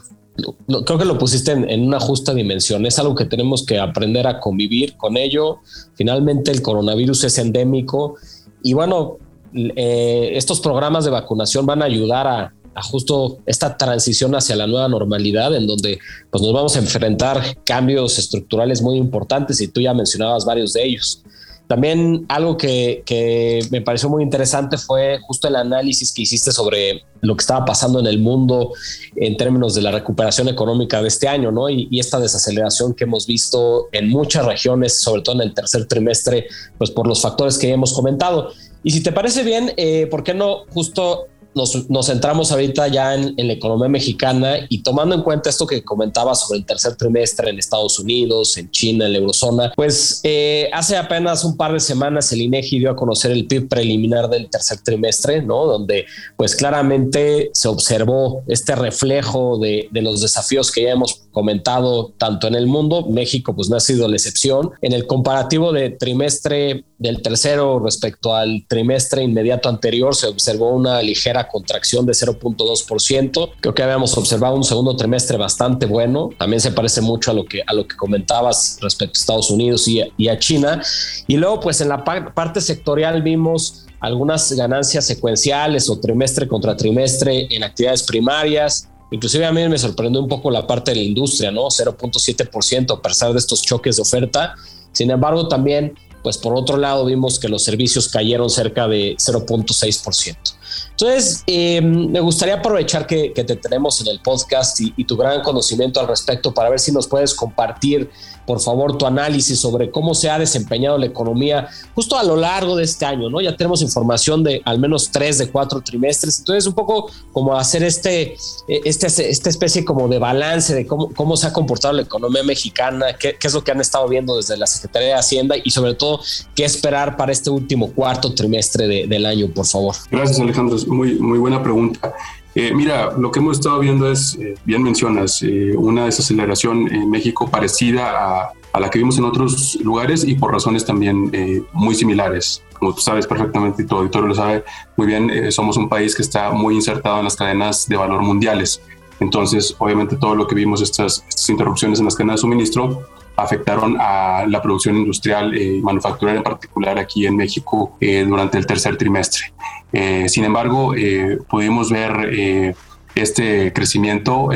creo 0.85 0.97
que 0.97 1.05
lo 1.05 1.19
pusiste 1.19 1.51
en, 1.51 1.85
una 1.85 1.99
justa 1.99 2.33
dimensión. 2.33 2.85
Es 2.85 2.97
algo 2.99 3.15
que 3.15 3.25
tenemos 3.25 3.65
que 3.65 3.79
aprender 3.79 4.25
a 4.25 4.39
convivir 4.39 4.97
con 4.97 5.15
ello. 5.15 5.59
Finalmente 5.93 6.51
el 6.51 6.61
coronavirus 6.61 7.25
es 7.25 7.37
endémico 7.37 8.15
y 8.63 8.73
bueno, 8.73 9.17
eh, 9.53 10.31
estos 10.33 10.59
programas 10.59 11.05
de 11.05 11.11
vacunación 11.11 11.67
van 11.67 11.83
a 11.83 11.85
ayudar 11.85 12.25
a, 12.25 12.53
a 12.75 12.81
justo 12.81 13.39
esta 13.45 13.77
transición 13.77 14.35
hacia 14.35 14.55
la 14.55 14.67
nueva 14.67 14.87
normalidad 14.87 15.55
en 15.55 15.67
donde 15.67 15.99
pues 16.29 16.41
nos 16.41 16.53
vamos 16.53 16.75
a 16.75 16.79
enfrentar 16.79 17.57
cambios 17.65 18.17
estructurales 18.17 18.81
muy 18.81 18.97
importantes 18.97 19.61
y 19.61 19.67
tú 19.67 19.81
ya 19.81 19.93
mencionabas 19.93 20.45
varios 20.45 20.73
de 20.73 20.85
ellos. 20.85 21.23
También 21.67 22.25
algo 22.27 22.57
que, 22.57 23.03
que, 23.05 23.65
me 23.71 23.81
pareció 23.81 24.09
muy 24.09 24.21
interesante 24.21 24.77
fue 24.77 25.19
justo 25.21 25.47
el 25.47 25.55
análisis 25.55 26.11
que 26.11 26.23
hiciste 26.23 26.51
sobre 26.51 27.03
lo 27.21 27.35
que 27.37 27.41
estaba 27.41 27.63
pasando 27.63 27.99
en 27.99 28.05
el 28.05 28.19
mundo 28.19 28.73
en 29.15 29.37
términos 29.37 29.73
de 29.73 29.81
la 29.81 29.91
recuperación 29.91 30.49
económica 30.49 31.01
de 31.01 31.07
este 31.07 31.27
año, 31.27 31.51
¿no? 31.51 31.69
Y, 31.69 31.87
esta 31.99 32.19
desaceleración 32.19 32.93
que 32.93 33.05
hemos 33.05 33.25
visto 33.25 33.87
en 33.93 34.09
muchas 34.09 34.45
regiones, 34.45 35.01
sobre 35.01 35.21
todo 35.21 35.35
en 35.35 35.47
el 35.47 35.53
tercer 35.53 35.87
trimestre, 35.87 36.47
pues 36.77 36.91
por 36.91 37.07
los 37.07 37.21
factores 37.21 37.57
que 37.57 37.71
hemos 37.71 37.93
comentado. 37.93 38.51
Y 38.83 38.91
si 38.91 39.01
te 39.01 39.13
parece 39.13 39.43
bien, 39.43 39.71
eh, 39.77 40.07
¿por 40.07 40.23
qué 40.23 40.33
no 40.33 40.65
justo 40.73 41.27
nos, 41.55 42.05
centramos 42.05 42.51
ahorita 42.51 42.87
ya 42.87 43.15
en, 43.15 43.35
la 43.35 43.53
economía 43.53 43.87
mexicana 43.87 44.57
y 44.69 44.81
tomando 44.81 45.15
en 45.15 45.21
cuenta 45.21 45.49
esto 45.49 45.67
que 45.67 45.83
comentaba 45.83 46.35
sobre 46.35 46.59
el 46.59 46.65
tercer 46.65 46.95
trimestre 46.95 47.49
en 47.49 47.59
Estados 47.59 47.99
Unidos, 47.99 48.57
en 48.57 48.69
China, 48.71 49.05
en 49.05 49.13
la 49.13 49.19
eurozona, 49.19 49.71
pues 49.75 50.21
eh, 50.23 50.69
hace 50.73 50.97
apenas 50.97 51.43
un 51.43 51.57
par 51.57 51.73
de 51.73 51.79
semanas 51.79 52.31
el 52.31 52.41
INEGI 52.41 52.79
dio 52.79 52.91
a 52.91 52.95
conocer 52.95 53.31
el 53.31 53.45
PIB 53.45 53.67
preliminar 53.67 54.29
del 54.29 54.49
tercer 54.49 54.79
trimestre, 54.83 55.41
¿no? 55.41 55.65
Donde 55.65 56.05
pues 56.37 56.55
claramente 56.55 57.49
se 57.53 57.67
observó 57.67 58.43
este 58.47 58.75
reflejo 58.75 59.57
de, 59.59 59.87
de 59.91 60.01
los 60.01 60.21
desafíos 60.21 60.71
que 60.71 60.83
ya 60.83 60.91
hemos 60.91 61.23
comentado 61.31 62.13
tanto 62.17 62.47
en 62.47 62.55
el 62.55 62.67
mundo, 62.67 63.07
México 63.09 63.55
pues 63.55 63.69
no 63.69 63.75
ha 63.75 63.79
sido 63.79 64.07
la 64.07 64.15
excepción. 64.15 64.71
En 64.81 64.93
el 64.93 65.07
comparativo 65.07 65.73
de 65.73 65.89
trimestre 65.89 66.85
del 66.97 67.21
tercero 67.21 67.79
respecto 67.79 68.33
al 68.33 68.65
trimestre 68.67 69.23
inmediato 69.23 69.67
anterior 69.67 70.15
se 70.15 70.27
observó 70.27 70.71
una 70.71 71.01
ligera 71.01 71.42
contracción 71.47 72.05
de 72.05 72.13
0.2%. 72.13 73.51
Creo 73.59 73.73
que 73.73 73.83
habíamos 73.83 74.17
observado 74.17 74.55
un 74.55 74.63
segundo 74.63 74.95
trimestre 74.95 75.37
bastante 75.37 75.85
bueno. 75.85 76.29
También 76.37 76.59
se 76.59 76.71
parece 76.71 77.01
mucho 77.01 77.31
a 77.31 77.33
lo 77.33 77.45
que, 77.45 77.61
a 77.65 77.73
lo 77.73 77.87
que 77.87 77.95
comentabas 77.95 78.77
respecto 78.81 79.17
a 79.17 79.19
Estados 79.19 79.49
Unidos 79.49 79.87
y, 79.87 80.27
a 80.27 80.39
China. 80.39 80.81
Y 81.27 81.37
luego 81.37 81.59
pues 81.59 81.81
en 81.81 81.89
la 81.89 82.03
parte 82.03 82.61
sectorial 82.61 83.21
vimos 83.21 83.85
algunas 83.99 84.51
ganancias 84.51 85.05
secuenciales 85.05 85.89
o 85.89 85.99
trimestre 85.99 86.47
contra 86.47 86.75
trimestre 86.75 87.47
en 87.49 87.63
actividades 87.63 88.03
primarias, 88.03 88.89
Inclusive 89.13 89.45
a 89.45 89.51
mí 89.51 89.69
me 89.69 89.77
sorprendió 89.77 90.19
un 90.19 90.27
poco 90.27 90.49
la 90.49 90.65
parte 90.65 90.89
de 90.89 90.97
la 90.97 91.03
industria, 91.03 91.51
¿no? 91.51 91.65
0.7% 91.65 92.97
a 92.97 92.99
pesar 92.99 93.31
de 93.31 93.37
estos 93.37 93.61
choques 93.61 93.97
de 93.97 94.01
oferta. 94.01 94.55
Sin 94.91 95.11
embargo, 95.11 95.47
también, 95.47 95.93
pues 96.23 96.39
por 96.39 96.55
otro 96.55 96.77
lado, 96.77 97.05
vimos 97.05 97.37
que 97.37 97.47
los 97.47 97.63
servicios 97.63 98.09
cayeron 98.09 98.49
cerca 98.49 98.87
de 98.87 99.15
0.6%. 99.17 100.52
Entonces, 100.91 101.43
eh, 101.47 101.81
me 101.81 102.19
gustaría 102.19 102.55
aprovechar 102.55 103.07
que, 103.07 103.31
te 103.33 103.55
tenemos 103.55 103.99
en 104.01 104.07
el 104.07 104.19
podcast 104.21 104.79
y, 104.81 104.93
y, 104.95 105.05
tu 105.05 105.17
gran 105.17 105.41
conocimiento 105.41 105.99
al 105.99 106.07
respecto 106.07 106.53
para 106.53 106.69
ver 106.69 106.79
si 106.79 106.91
nos 106.91 107.07
puedes 107.07 107.33
compartir 107.33 108.09
por 108.45 108.59
favor, 108.59 108.97
tu 108.97 109.05
análisis 109.05 109.59
sobre 109.59 109.89
cómo 109.89 110.13
se 110.13 110.29
ha 110.29 110.37
desempeñado 110.37 110.97
la 110.97 111.05
economía 111.05 111.67
justo 111.95 112.17
a 112.17 112.23
lo 112.23 112.35
largo 112.35 112.75
de 112.75 112.83
este 112.83 113.05
año, 113.05 113.29
¿no? 113.29 113.41
Ya 113.41 113.55
tenemos 113.55 113.81
información 113.81 114.43
de 114.43 114.61
al 114.65 114.79
menos 114.79 115.09
tres 115.11 115.37
de 115.37 115.49
cuatro 115.49 115.81
trimestres, 115.81 116.39
entonces 116.39 116.67
un 116.67 116.73
poco 116.73 117.09
como 117.31 117.57
hacer 117.57 117.83
este, 117.83 118.33
eh, 118.67 118.81
este, 118.83 119.29
esta 119.29 119.49
especie 119.49 119.85
como 119.85 120.07
de 120.07 120.19
balance 120.19 120.75
de 120.75 120.85
cómo, 120.85 121.09
cómo 121.13 121.37
se 121.37 121.47
ha 121.47 121.53
comportado 121.53 121.93
la 121.93 122.01
economía 122.01 122.43
mexicana, 122.43 123.13
qué, 123.17 123.35
qué 123.39 123.47
es 123.47 123.53
lo 123.53 123.63
que 123.63 123.71
han 123.71 123.81
estado 123.81 124.07
viendo 124.07 124.37
desde 124.37 124.57
la 124.57 124.67
Secretaría 124.67 125.09
de 125.09 125.13
Hacienda 125.15 125.55
y 125.63 125.69
sobre 125.71 125.93
todo 125.93 126.19
qué 126.55 126.65
esperar 126.65 127.15
para 127.17 127.31
este 127.31 127.49
último 127.49 127.91
cuarto 127.93 128.33
trimestre 128.33 129.07
del 129.07 129.25
año, 129.25 129.47
por 129.53 129.65
favor. 129.65 129.95
Gracias, 130.11 130.39
Alejandro. 130.39 130.62
Muy, 130.87 131.15
muy 131.19 131.39
buena 131.39 131.61
pregunta. 131.61 132.13
Eh, 132.55 132.71
mira, 132.73 133.11
lo 133.17 133.31
que 133.31 133.39
hemos 133.39 133.57
estado 133.57 133.79
viendo 133.79 134.11
es, 134.11 134.35
eh, 134.39 134.55
bien 134.63 134.83
mencionas, 134.83 135.41
eh, 135.41 135.73
una 135.75 136.05
desaceleración 136.05 136.93
en 136.93 137.09
México 137.09 137.49
parecida 137.49 138.11
a, 138.11 138.53
a, 138.73 138.79
la 138.79 138.89
que 138.89 138.99
vimos 138.99 139.17
en 139.17 139.25
otros 139.25 139.79
lugares 139.81 140.23
y 140.23 140.35
por 140.35 140.51
razones 140.51 140.85
también 140.85 141.31
muy 141.73 141.95
similares. 141.95 142.63
Como 142.77 142.93
tú 142.93 143.01
sabes 143.01 143.25
perfectamente 143.25 143.83
y 143.83 143.85
tu 143.85 143.95
auditorio 143.95 144.27
lo 144.27 144.35
sabe 144.35 144.63
muy 144.97 145.07
bien, 145.07 145.51
somos 145.51 145.77
un 145.77 145.89
país 145.89 146.15
que 146.15 146.21
está 146.21 146.51
muy 146.51 146.75
insertado 146.75 147.19
en 147.19 147.25
las 147.25 147.35
cadenas 147.35 147.87
de 147.87 147.95
valor 147.97 148.21
mundiales. 148.21 148.81
Entonces, 149.19 149.75
obviamente 149.77 150.17
todo 150.17 150.35
lo 150.35 150.47
que 150.47 150.55
vimos, 150.55 150.81
estas, 150.81 151.23
estas 151.29 151.49
interrupciones 151.49 151.99
en 151.99 152.05
las 152.05 152.15
cadenas 152.15 152.37
de 152.37 152.41
suministro, 152.41 153.07
afectaron 153.35 153.97
a 153.99 154.45
la 154.47 154.61
producción 154.61 154.97
industrial 154.97 155.57
y 155.57 155.81
manufacturera 155.81 156.37
en 156.37 156.43
particular 156.43 156.99
aquí 156.99 157.25
en 157.25 157.35
México 157.35 157.97
durante 157.99 158.57
el 158.57 158.65
tercer 158.65 158.97
trimestre. 158.97 159.53
Eh, 159.93 160.27
sin 160.27 160.43
embargo, 160.43 160.95
eh, 160.95 161.37
pudimos 161.47 161.91
ver 161.91 162.29
eh, 162.31 162.75
este 163.13 163.71
crecimiento 163.73 164.49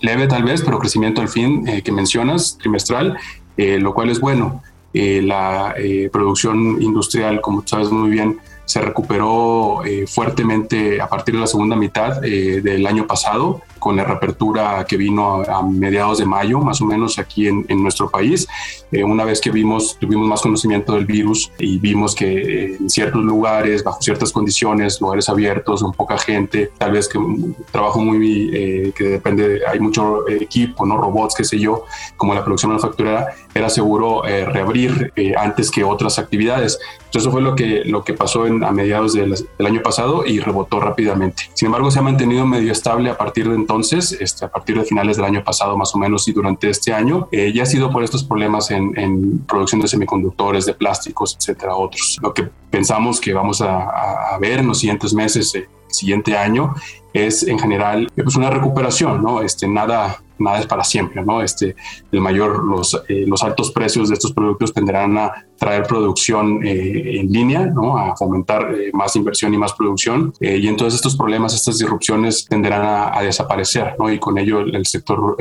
leve 0.00 0.26
tal 0.28 0.44
vez, 0.44 0.62
pero 0.62 0.78
crecimiento 0.78 1.20
al 1.20 1.28
fin 1.28 1.64
que 1.82 1.92
mencionas, 1.92 2.56
trimestral, 2.58 3.18
lo 3.56 3.94
cual 3.94 4.10
es 4.10 4.20
bueno. 4.20 4.62
la 4.92 5.74
producción 6.12 6.80
industrial, 6.80 7.40
como 7.40 7.66
sabes 7.66 7.90
muy 7.90 8.10
bien, 8.10 8.38
se 8.64 8.80
recuperó 8.80 9.82
fuertemente 10.06 11.00
a 11.00 11.08
partir 11.08 11.34
de 11.34 11.40
la 11.40 11.46
segunda 11.48 11.74
mitad 11.74 12.20
del 12.20 12.86
año 12.86 13.08
pasado 13.08 13.60
con 13.82 13.96
la 13.96 14.04
reapertura 14.04 14.86
que 14.88 14.96
vino 14.96 15.42
a, 15.42 15.60
mediados 15.60 16.18
de 16.18 16.24
mayo, 16.24 16.60
más 16.60 16.80
o 16.80 16.84
menos 16.84 17.18
aquí 17.18 17.48
en, 17.48 17.82
nuestro 17.82 18.08
país. 18.08 18.46
Eh, 18.92 19.02
una 19.02 19.24
vez 19.24 19.40
que 19.40 19.50
vimos, 19.50 19.98
tuvimos 19.98 20.28
más 20.28 20.40
conocimiento 20.40 20.94
del 20.94 21.04
virus 21.04 21.50
y 21.58 21.78
vimos 21.78 22.14
que 22.14 22.26
eh, 22.26 22.76
en 22.78 22.88
ciertos 22.88 23.24
lugares, 23.24 23.82
bajo 23.82 24.00
ciertas 24.00 24.30
condiciones, 24.30 25.00
lugares 25.00 25.28
abiertos, 25.28 25.82
con 25.82 25.92
poca 25.92 26.16
gente, 26.16 26.70
tal 26.78 26.92
vez 26.92 27.08
que 27.08 27.18
un 27.18 27.56
trabajo 27.72 27.98
muy 28.00 28.50
eh, 28.54 28.92
que 28.94 29.04
depende, 29.04 29.62
hay 29.66 29.80
mucho 29.80 30.28
equipo, 30.28 30.86
no 30.86 30.96
robots, 30.96 31.34
qué 31.34 31.42
sé 31.42 31.58
yo, 31.58 31.84
como 32.16 32.34
la 32.34 32.44
producción 32.44 32.70
manufacturera, 32.70 33.34
era 33.52 33.68
seguro 33.68 34.22
reabrir 34.22 35.12
antes 35.36 35.70
que 35.70 35.82
otras 35.82 36.20
actividades. 36.20 36.78
Entonces 36.98 37.22
eso 37.22 37.30
fue 37.32 37.42
lo 37.42 37.54
que, 37.54 37.82
lo 37.84 38.04
que 38.04 38.14
pasó 38.14 38.46
en, 38.46 38.62
a 38.62 38.70
mediados 38.70 39.12
del, 39.12 39.34
del 39.34 39.66
año 39.66 39.82
pasado 39.82 40.24
y 40.24 40.38
rebotó 40.38 40.80
rápidamente. 40.80 41.50
Sin 41.52 41.66
embargo, 41.66 41.90
se 41.90 41.98
ha 41.98 42.02
mantenido 42.02 42.46
medio 42.46 42.72
estable 42.72 43.10
a 43.10 43.18
partir 43.18 43.48
de 43.48 43.54
entonces 43.54 43.71
entonces, 43.72 44.12
este, 44.20 44.44
a 44.44 44.50
partir 44.50 44.78
de 44.78 44.84
finales 44.84 45.16
del 45.16 45.24
año 45.24 45.42
pasado 45.42 45.78
más 45.78 45.94
o 45.94 45.98
menos 45.98 46.28
y 46.28 46.32
durante 46.32 46.68
este 46.68 46.92
año, 46.92 47.26
eh, 47.32 47.52
ya 47.54 47.62
ha 47.62 47.66
sido 47.66 47.90
por 47.90 48.04
estos 48.04 48.22
problemas 48.22 48.70
en, 48.70 49.38
producción 49.48 49.80
de 49.80 49.88
semiconductores, 49.88 50.66
de 50.66 50.74
plásticos, 50.74 51.34
etcétera, 51.38 51.74
otros. 51.74 52.18
Lo 52.20 52.34
que 52.34 52.50
pensamos 52.70 53.18
que 53.18 53.32
vamos 53.32 53.62
a, 53.62 54.36
ver 54.40 54.60
en 54.60 54.68
los 54.68 54.80
siguientes 54.80 55.14
meses, 55.14 55.54
eh, 55.54 55.66
siguiente 55.88 56.36
año, 56.36 56.74
es 57.12 57.42
en 57.42 57.58
general 57.58 58.08
pues 58.14 58.36
una 58.36 58.50
recuperación, 58.50 59.22
¿no? 59.22 59.42
Este, 59.42 59.68
nada, 59.68 60.22
nada 60.38 60.60
es 60.60 60.66
para 60.66 60.84
siempre, 60.84 61.24
¿no? 61.24 61.42
Este, 61.42 61.76
el 62.10 62.20
mayor, 62.20 62.64
los, 62.64 63.00
eh, 63.08 63.24
los 63.26 63.42
altos 63.42 63.70
precios 63.70 64.08
de 64.08 64.14
estos 64.14 64.32
productos 64.32 64.72
tendrán 64.72 65.16
a 65.18 65.32
traer 65.58 65.84
producción 65.84 66.64
eh, 66.64 67.20
en 67.20 67.30
línea, 67.30 67.66
¿no? 67.66 67.96
A 67.96 68.16
fomentar 68.16 68.74
eh, 68.74 68.90
más 68.92 69.14
inversión 69.16 69.52
y 69.54 69.58
más 69.58 69.72
producción. 69.74 70.32
y 70.40 70.66
entonces 70.66 70.94
estos 70.96 71.16
problemas, 71.16 71.54
estas 71.54 71.78
disrupciones 71.78 72.46
tendrán 72.46 73.12
a, 73.14 73.22
desaparecer, 73.22 73.94
¿no? 73.98 74.10
Y 74.10 74.18
con 74.18 74.36
ello 74.38 74.60
el, 74.60 74.84
sector 74.86 75.36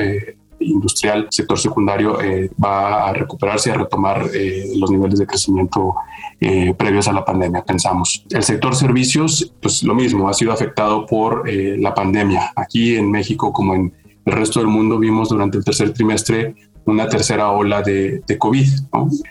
industrial, 0.61 1.27
sector 1.29 1.59
secundario, 1.59 2.17
va 2.63 3.09
a 3.09 3.13
recuperarse 3.13 3.69
y 3.69 3.73
a 3.73 3.77
retomar 3.77 4.29
los 4.75 4.91
niveles 4.91 5.19
de 5.19 5.25
crecimiento 5.25 5.95
previos 6.77 7.07
a 7.07 7.13
la 7.13 7.23
pandemia, 7.23 7.63
pensamos. 7.63 8.25
El 8.29 8.43
sector 8.43 8.75
servicios, 8.75 9.53
pues 9.61 9.83
lo 9.83 9.93
mismo, 9.93 10.27
ha 10.29 10.33
sido 10.33 10.51
afectado 10.51 11.05
por 11.05 11.49
la 11.49 11.93
pandemia. 11.93 12.51
Aquí 12.55 12.95
en 12.95 13.11
México, 13.11 13.51
como 13.53 13.75
en 13.75 13.93
el 14.25 14.33
resto 14.33 14.59
del 14.59 14.67
mundo 14.67 14.99
vimos 14.99 15.29
durante 15.29 15.57
el 15.57 15.63
tercer 15.63 15.93
trimestre 15.93 16.55
una 16.85 17.07
tercera 17.07 17.51
ola 17.51 17.81
de, 17.81 18.21
de 18.25 18.37
COVID. 18.37 18.67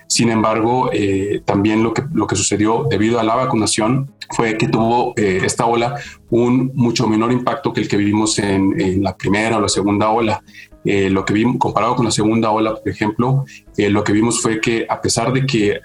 Sin 0.07 0.31
embargo, 0.31 0.91
eh, 0.93 1.43
también 1.45 1.83
lo 1.83 1.93
que, 1.93 2.03
lo 2.13 2.27
que 2.27 2.37
sucedió 2.37 2.87
debido 2.89 3.19
a 3.19 3.25
la 3.25 3.35
vacunación 3.35 4.13
fue 4.31 4.57
que 4.57 4.69
tuvo 4.69 5.15
eh, 5.17 5.41
esta 5.45 5.67
ola 5.67 5.97
un 6.31 6.71
mucho 6.75 7.09
menor 7.09 7.33
impacto 7.33 7.73
que 7.73 7.81
el 7.81 7.89
que 7.89 7.97
vivimos 7.97 8.39
en, 8.39 8.81
en 8.81 9.03
la 9.03 9.17
primera 9.17 9.57
o 9.57 9.61
la 9.61 9.69
segunda 9.69 10.11
ola. 10.11 10.43
Eh, 10.85 11.11
lo 11.11 11.25
que 11.25 11.35
vimos, 11.35 11.57
comparado 11.59 11.95
con 11.95 12.07
la 12.07 12.11
segunda 12.11 12.51
ola, 12.51 12.75
por 12.75 12.89
ejemplo, 12.89 13.45
lo 13.77 14.05
que 14.05 14.13
vimos 14.13 14.41
fue 14.41 14.61
que 14.61 14.87
a 14.89 15.01
pesar 15.01 15.33
de 15.33 15.47
que 15.47 15.81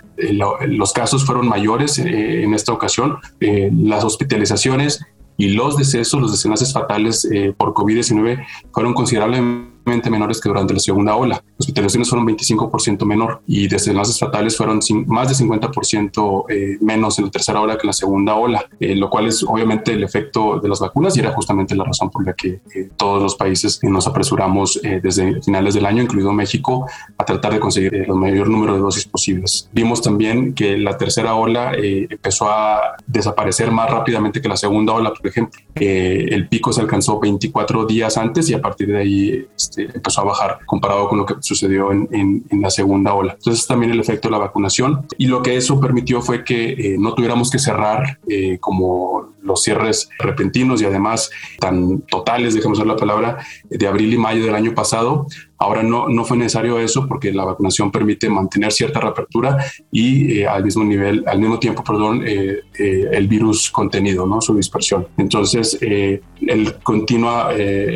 los 0.68 0.94
casos 0.94 1.26
fueron 1.26 1.48
mayores 1.48 1.98
en 2.00 2.54
esta 2.54 2.72
ocasión, 2.72 3.18
las 3.40 4.04
hospitalizaciones 4.04 5.06
y 5.38 5.50
los 5.50 5.78
decesos, 5.78 6.22
los 6.22 6.32
desenlaces 6.32 6.72
fatales 6.72 7.28
eh, 7.32 7.54
por 7.56 7.74
COVID-19 7.74 8.46
fueron 8.72 8.94
considerablemente 8.94 9.75
menores 9.86 10.42
que 10.42 10.50
durante 10.50 10.74
la 10.74 10.80
segunda 10.80 11.16
ola. 11.16 11.44
Hospitalizaciones 11.58 12.10
fueron 12.10 12.28
25% 12.28 13.06
menor 13.06 13.42
y 13.48 13.68
desenlaces 13.68 14.20
fatales 14.20 14.58
fueron 14.58 14.80
más 15.06 15.30
de 15.30 15.46
50% 15.46 16.46
eh, 16.50 16.78
menos 16.82 17.18
en 17.20 17.26
la 17.26 17.32
tercera 17.32 17.62
ola 17.62 17.78
que 17.78 17.84
en 17.84 17.88
la 17.88 17.94
segunda 17.94 18.36
ola, 18.36 18.66
eh, 18.80 18.96
lo 18.96 19.10
cual 19.10 19.28
es 19.28 19.44
obviamente 19.44 19.94
el 19.94 20.04
efecto 20.04 20.60
de 20.60 20.68
las 20.68 20.80
vacunas 20.80 21.16
y 21.16 21.20
era 21.20 21.32
justamente 21.32 21.76
la 21.76 21.84
razón 21.84 22.10
por 22.10 22.26
la 22.26 22.34
que 22.34 22.62
eh, 22.74 22.90
todos 22.98 23.22
los 23.22 23.36
países 23.36 23.80
nos 23.84 24.08
apresuramos 24.08 24.80
desde 24.82 25.42
finales 25.42 25.74
del 25.74 25.86
año, 25.86 26.02
incluido 26.02 26.32
México, 26.32 26.88
a 27.18 27.26
tratar 27.26 27.54
de 27.54 27.60
conseguir 27.60 27.96
el 27.96 28.14
mayor 28.14 28.50
número 28.50 28.74
de 28.74 28.80
dosis 28.80 29.06
posibles. 29.06 29.70
Vimos 29.72 30.02
también 30.02 30.54
que 30.54 30.78
la 30.78 30.98
tercera 30.98 31.36
ola 31.36 31.74
empezó 31.76 32.50
a 32.50 32.96
desaparecer 33.06 33.72
más 33.72 33.90
rápidamente 33.90 34.42
que 34.42 34.50
la 34.50 34.58
segunda 34.58 34.94
ola, 34.94 35.14
por 35.14 35.28
ejemplo. 35.28 35.60
el 35.76 36.48
pico 36.48 36.74
se 36.74 36.82
alcanzó 36.82 37.20
24 37.20 37.86
días 37.86 38.18
antes 38.18 38.50
y 38.50 38.54
a 38.54 38.62
partir 38.62 38.88
de 38.88 38.98
ahí 38.98 39.48
este, 39.76 39.96
empezó 39.96 40.22
a 40.22 40.26
bajar 40.26 40.60
comparado 40.66 41.08
con 41.08 41.18
lo 41.18 41.26
que 41.26 41.36
sucedió 41.42 41.92
en, 41.92 42.08
en, 42.12 42.62
la 42.62 42.70
segunda 42.70 43.14
ola. 43.14 43.34
Entonces 43.34 43.68
también 43.68 43.92
el 43.92 44.00
efecto 44.00 44.28
de 44.28 44.32
la 44.34 44.38
vacunación 44.38 45.06
y 45.18 45.28
lo 45.28 45.42
que 45.42 45.56
eso 45.56 45.80
permitió 45.80 46.22
fue 46.22 46.44
que 46.44 46.72
eh, 46.72 46.96
no 46.98 47.14
tuviéramos 47.14 47.50
que 47.50 47.60
cerrar 47.60 48.20
eh, 48.28 48.58
como 48.60 49.35
los 49.46 49.64
cierres 49.64 50.10
repentinos 50.20 50.82
y 50.82 50.86
además 50.86 51.30
tan 51.60 52.02
totales, 52.02 52.54
dejemos 52.54 52.78
usar 52.78 52.88
la 52.88 52.96
palabra, 52.96 53.38
de 53.70 53.88
abril 53.88 54.14
y 54.14 54.18
mayo 54.18 54.44
del 54.46 54.56
año 54.56 54.74
pasado. 54.74 55.28
Ahora 55.58 55.84
no, 55.84 56.10
no 56.10 56.26
fue 56.26 56.36
necesario 56.36 56.80
eso 56.80 57.08
porque 57.08 57.32
la 57.32 57.46
vacunación 57.46 57.92
permite 57.92 58.30
mantener 58.30 58.74
cierta 58.74 59.00
reapertura 59.00 59.64
y 59.92 60.40
eh, 60.40 60.48
al 60.48 60.66
mismo 60.66 60.84
nivel, 60.84 61.24
al 61.28 61.40
mismo 61.40 61.60
tiempo, 61.60 61.84
perdón, 61.84 62.24
eh, 62.26 62.60
eh, 62.78 63.10
el 63.12 63.28
virus 63.28 63.72
contenido, 63.72 64.26
¿no? 64.26 64.42
su 64.42 64.56
dispersión. 64.56 65.08
Entonces, 65.18 65.78
el 65.82 66.76
continuo 66.84 67.30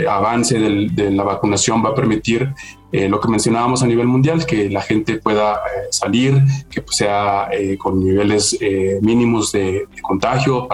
avance 0.09 0.59
de 0.59 1.11
la 1.11 1.23
vacunación 1.23 1.83
va 1.83 1.89
a 1.89 1.95
permitir 1.95 2.53
lo 2.91 3.19
que 3.19 3.27
mencionábamos 3.27 3.83
a 3.83 3.87
nivel 3.87 4.07
mundial, 4.07 4.45
que 4.45 4.69
la 4.69 4.81
gente 4.81 5.17
pueda 5.17 5.61
salir, 5.91 6.41
que 6.69 6.83
sea 6.89 7.49
con 7.77 8.03
niveles 8.03 8.57
mínimos 9.01 9.51
de, 9.51 9.87
contagio 10.01 10.67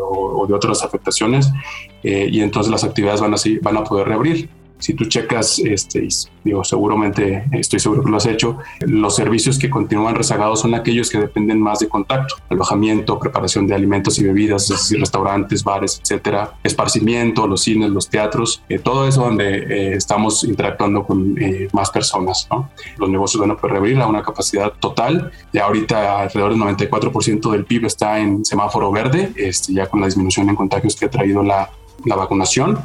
o, 0.00 0.46
de 0.46 0.54
otras 0.54 0.82
afectaciones, 0.84 1.50
y 2.02 2.40
entonces 2.40 2.70
las 2.70 2.84
actividades 2.84 3.20
van 3.20 3.76
a 3.76 3.84
poder 3.84 4.06
reabrir 4.06 4.48
si 4.78 4.94
tú 4.94 5.04
checas, 5.06 5.58
este, 5.58 6.08
digo, 6.44 6.62
seguramente, 6.64 7.44
estoy 7.52 7.80
seguro 7.80 8.04
que 8.04 8.10
lo 8.10 8.16
has 8.16 8.26
hecho, 8.26 8.58
los 8.80 9.16
servicios 9.16 9.58
que 9.58 9.70
continúan 9.70 10.14
rezagados 10.14 10.60
son 10.60 10.74
aquellos 10.74 11.10
que 11.10 11.18
dependen 11.18 11.60
más 11.60 11.80
de 11.80 11.88
contacto, 11.88 12.36
alojamiento, 12.48 13.18
preparación 13.18 13.66
de 13.66 13.74
alimentos 13.74 14.18
y 14.18 14.24
bebidas, 14.24 14.64
es 14.64 14.78
decir, 14.78 15.00
restaurantes, 15.00 15.64
bares, 15.64 16.00
etcétera, 16.02 16.54
esparcimiento, 16.62 17.46
los 17.46 17.62
cines, 17.62 17.90
los 17.90 18.08
teatros, 18.08 18.62
eh, 18.68 18.78
todo 18.78 19.06
eso 19.08 19.22
donde 19.22 19.58
eh, 19.58 19.94
estamos 19.94 20.44
interactuando 20.44 21.04
con 21.04 21.36
eh, 21.40 21.68
más 21.72 21.90
personas. 21.90 22.46
¿no? 22.50 22.70
Los 22.98 23.08
negocios 23.08 23.40
van 23.40 23.52
a 23.52 23.56
poder 23.56 23.72
reabrir 23.72 24.00
a 24.00 24.06
una 24.06 24.22
capacidad 24.22 24.72
total. 24.72 25.32
Ya 25.52 25.64
ahorita 25.64 26.22
alrededor 26.22 26.52
del 26.52 26.60
94% 26.60 27.50
del 27.50 27.64
PIB 27.64 27.86
está 27.86 28.18
en 28.18 28.44
semáforo 28.44 28.90
verde, 28.92 29.32
este, 29.36 29.72
ya 29.72 29.86
con 29.86 30.00
la 30.00 30.06
disminución 30.06 30.48
en 30.48 30.56
contagios 30.56 30.96
que 30.96 31.06
ha 31.06 31.10
traído 31.10 31.42
la 31.42 31.70
la 32.04 32.16
vacunación 32.16 32.78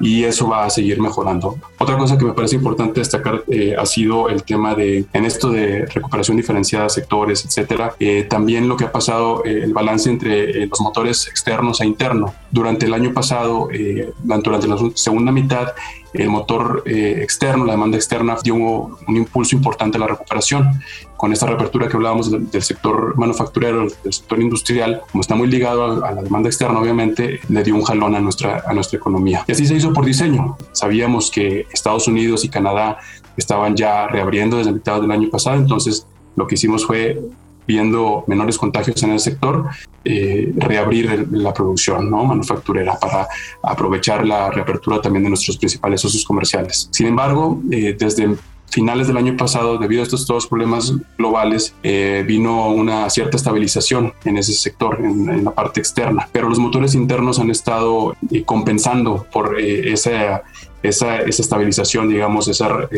y 0.00 0.24
eso 0.24 0.48
va 0.48 0.64
a 0.64 0.70
seguir 0.70 1.00
mejorando. 1.00 1.56
Otra 1.78 1.96
cosa 1.96 2.18
que 2.18 2.24
me 2.24 2.32
parece 2.32 2.56
importante 2.56 3.00
destacar 3.00 3.44
eh, 3.48 3.74
ha 3.78 3.86
sido 3.86 4.28
el 4.28 4.42
tema 4.42 4.74
de, 4.74 5.06
en 5.12 5.24
esto 5.24 5.50
de 5.50 5.86
recuperación 5.86 6.36
diferenciada, 6.36 6.88
sectores, 6.88 7.44
etcétera, 7.44 7.94
eh, 7.98 8.26
también 8.28 8.68
lo 8.68 8.76
que 8.76 8.84
ha 8.84 8.92
pasado, 8.92 9.44
eh, 9.44 9.62
el 9.62 9.72
balance 9.72 10.10
entre 10.10 10.66
los 10.66 10.80
motores 10.80 11.26
externos 11.28 11.80
e 11.80 11.86
internos. 11.86 12.32
Durante 12.50 12.86
el 12.86 12.94
año 12.94 13.12
pasado, 13.12 13.68
durante 14.22 14.50
la 14.68 14.78
segunda 14.94 15.32
mitad, 15.32 15.68
el 16.18 16.30
motor 16.30 16.82
eh, 16.86 17.20
externo, 17.22 17.64
la 17.64 17.72
demanda 17.72 17.96
externa, 17.96 18.36
dio 18.42 18.54
un, 18.54 19.16
impulso 19.16 19.56
importante 19.56 19.96
a 19.96 20.00
la 20.00 20.06
recuperación. 20.06 20.80
Con 21.16 21.32
esta 21.32 21.46
reapertura 21.46 21.88
que 21.88 21.96
hablábamos 21.96 22.30
del, 22.30 22.62
sector 22.62 23.16
manufacturero, 23.16 23.88
del 24.04 24.12
sector 24.12 24.40
industrial, 24.40 25.02
como 25.10 25.22
está 25.22 25.34
muy 25.34 25.48
ligado 25.48 26.04
a, 26.04 26.12
la 26.12 26.22
demanda 26.22 26.48
externa, 26.48 26.78
obviamente 26.78 27.40
le 27.48 27.62
dio 27.62 27.74
un 27.74 27.82
jalón 27.82 28.14
a 28.14 28.20
nuestra, 28.20 28.62
a 28.66 28.74
nuestra 28.74 28.98
economía. 28.98 29.44
Y 29.46 29.52
así 29.52 29.66
se 29.66 29.74
hizo 29.74 29.92
por 29.92 30.04
diseño. 30.04 30.56
Sabíamos 30.72 31.30
que 31.30 31.66
Estados 31.72 32.06
Unidos 32.08 32.44
y 32.44 32.48
Canadá 32.48 32.98
estaban 33.36 33.76
ya 33.76 34.06
reabriendo 34.08 34.58
desde 34.58 34.72
mitad 34.72 35.00
del 35.00 35.10
año 35.10 35.30
pasado, 35.30 35.56
entonces 35.56 36.06
lo 36.36 36.46
que 36.46 36.54
hicimos 36.54 36.86
fue 36.86 37.20
viendo 37.66 38.24
menores 38.26 38.58
contagios 38.58 39.02
en 39.02 39.12
el 39.12 39.20
sector, 39.20 39.66
eh, 40.04 40.52
reabrir 40.56 41.26
la 41.32 41.52
producción 41.52 42.08
¿no? 42.08 42.24
manufacturera 42.24 42.98
para 42.98 43.26
aprovechar 43.62 44.24
la 44.24 44.50
reapertura 44.50 45.00
también 45.00 45.24
de 45.24 45.30
nuestros 45.30 45.56
principales 45.56 46.00
socios 46.00 46.24
comerciales. 46.24 46.88
Sin 46.92 47.08
embargo, 47.08 47.60
eh, 47.72 47.96
desde 47.98 48.36
finales 48.70 49.08
del 49.08 49.16
año 49.16 49.36
pasado, 49.36 49.78
debido 49.78 50.02
a 50.02 50.04
estos 50.04 50.26
dos 50.26 50.46
problemas 50.46 50.92
globales, 51.18 51.74
eh, 51.82 52.24
vino 52.26 52.68
una 52.68 53.10
cierta 53.10 53.36
estabilización 53.36 54.12
en 54.24 54.36
ese 54.36 54.52
sector, 54.52 55.00
en, 55.00 55.44
la 55.44 55.50
parte 55.50 55.80
externa. 55.80 56.28
Pero 56.30 56.48
los 56.48 56.58
motores 56.58 56.94
internos 56.94 57.40
han 57.40 57.50
estado 57.50 58.14
compensando 58.44 59.26
por 59.32 59.58
esa, 59.60 60.44
esa, 60.82 61.20
esa, 61.20 61.42
estabilización, 61.42 62.08
digamos, 62.08 62.48
esa 62.48 62.88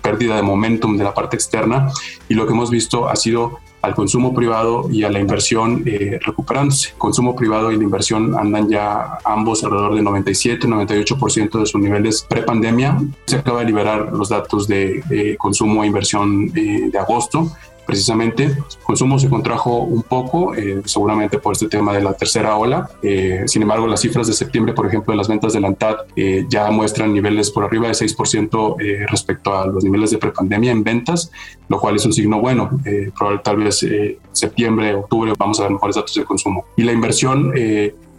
pérdida 0.00 0.36
de 0.36 0.42
momentum 0.42 0.96
de 0.96 1.04
la 1.04 1.12
parte 1.12 1.36
externa. 1.36 1.90
Y 2.28 2.34
lo 2.34 2.46
que 2.46 2.52
hemos 2.52 2.70
visto 2.70 3.08
ha 3.08 3.16
sido 3.16 3.58
al 3.82 3.94
consumo 3.94 4.34
privado 4.34 4.88
y 4.90 5.04
a 5.04 5.10
la 5.10 5.20
inversión 5.20 5.82
eh, 5.86 6.18
recuperándose. 6.22 6.94
Consumo 6.98 7.34
privado 7.34 7.72
y 7.72 7.76
la 7.76 7.84
inversión 7.84 8.38
andan 8.38 8.68
ya 8.68 9.18
ambos 9.24 9.64
alrededor 9.64 9.94
de 9.94 10.02
97, 10.02 10.66
98% 10.66 11.60
de 11.60 11.66
sus 11.66 11.80
niveles 11.80 12.26
prepandemia. 12.28 13.00
Se 13.26 13.36
acaba 13.36 13.60
de 13.60 13.66
liberar 13.66 14.12
los 14.12 14.28
datos 14.28 14.68
de, 14.68 15.36
consumo 15.38 15.84
e 15.84 15.86
inversión 15.86 16.52
eh, 16.54 16.90
de 16.90 16.98
agosto 16.98 17.50
precisamente. 17.90 18.56
Consumo 18.84 19.18
se 19.18 19.28
contrajo 19.28 19.78
un 19.78 20.04
poco, 20.04 20.54
eh, 20.54 20.80
seguramente 20.84 21.38
por 21.38 21.54
este 21.54 21.66
tema 21.66 21.92
de 21.92 22.00
la 22.00 22.12
tercera 22.12 22.56
ola. 22.56 22.88
Eh, 23.02 23.42
sin 23.46 23.62
embargo, 23.62 23.88
las 23.88 24.00
cifras 24.00 24.28
de 24.28 24.32
septiembre, 24.32 24.74
por 24.74 24.86
ejemplo, 24.86 25.10
de 25.12 25.16
las 25.16 25.26
ventas 25.26 25.52
de 25.52 25.60
la 25.60 25.66
ANTAD 25.66 25.96
eh, 26.14 26.46
ya 26.48 26.70
muestran 26.70 27.12
niveles 27.12 27.50
por 27.50 27.64
arriba 27.64 27.88
de 27.88 27.94
6% 27.94 28.76
respecto 29.08 29.58
a 29.58 29.66
los 29.66 29.82
niveles 29.82 30.12
de 30.12 30.18
prepandemia 30.18 30.70
en 30.70 30.84
ventas, 30.84 31.32
lo 31.68 31.80
cual 31.80 31.96
es 31.96 32.06
un 32.06 32.12
signo 32.12 32.40
bueno. 32.40 32.70
probablemente 33.16 33.42
tal 33.42 33.56
vez 33.56 33.84
septiembre, 34.30 34.94
octubre 34.94 35.32
vamos 35.36 35.58
a 35.58 35.64
ver 35.64 35.72
mejores 35.72 35.96
datos 35.96 36.14
de 36.14 36.24
consumo. 36.24 36.66
Y 36.76 36.84
la 36.84 36.92
inversión 36.92 37.52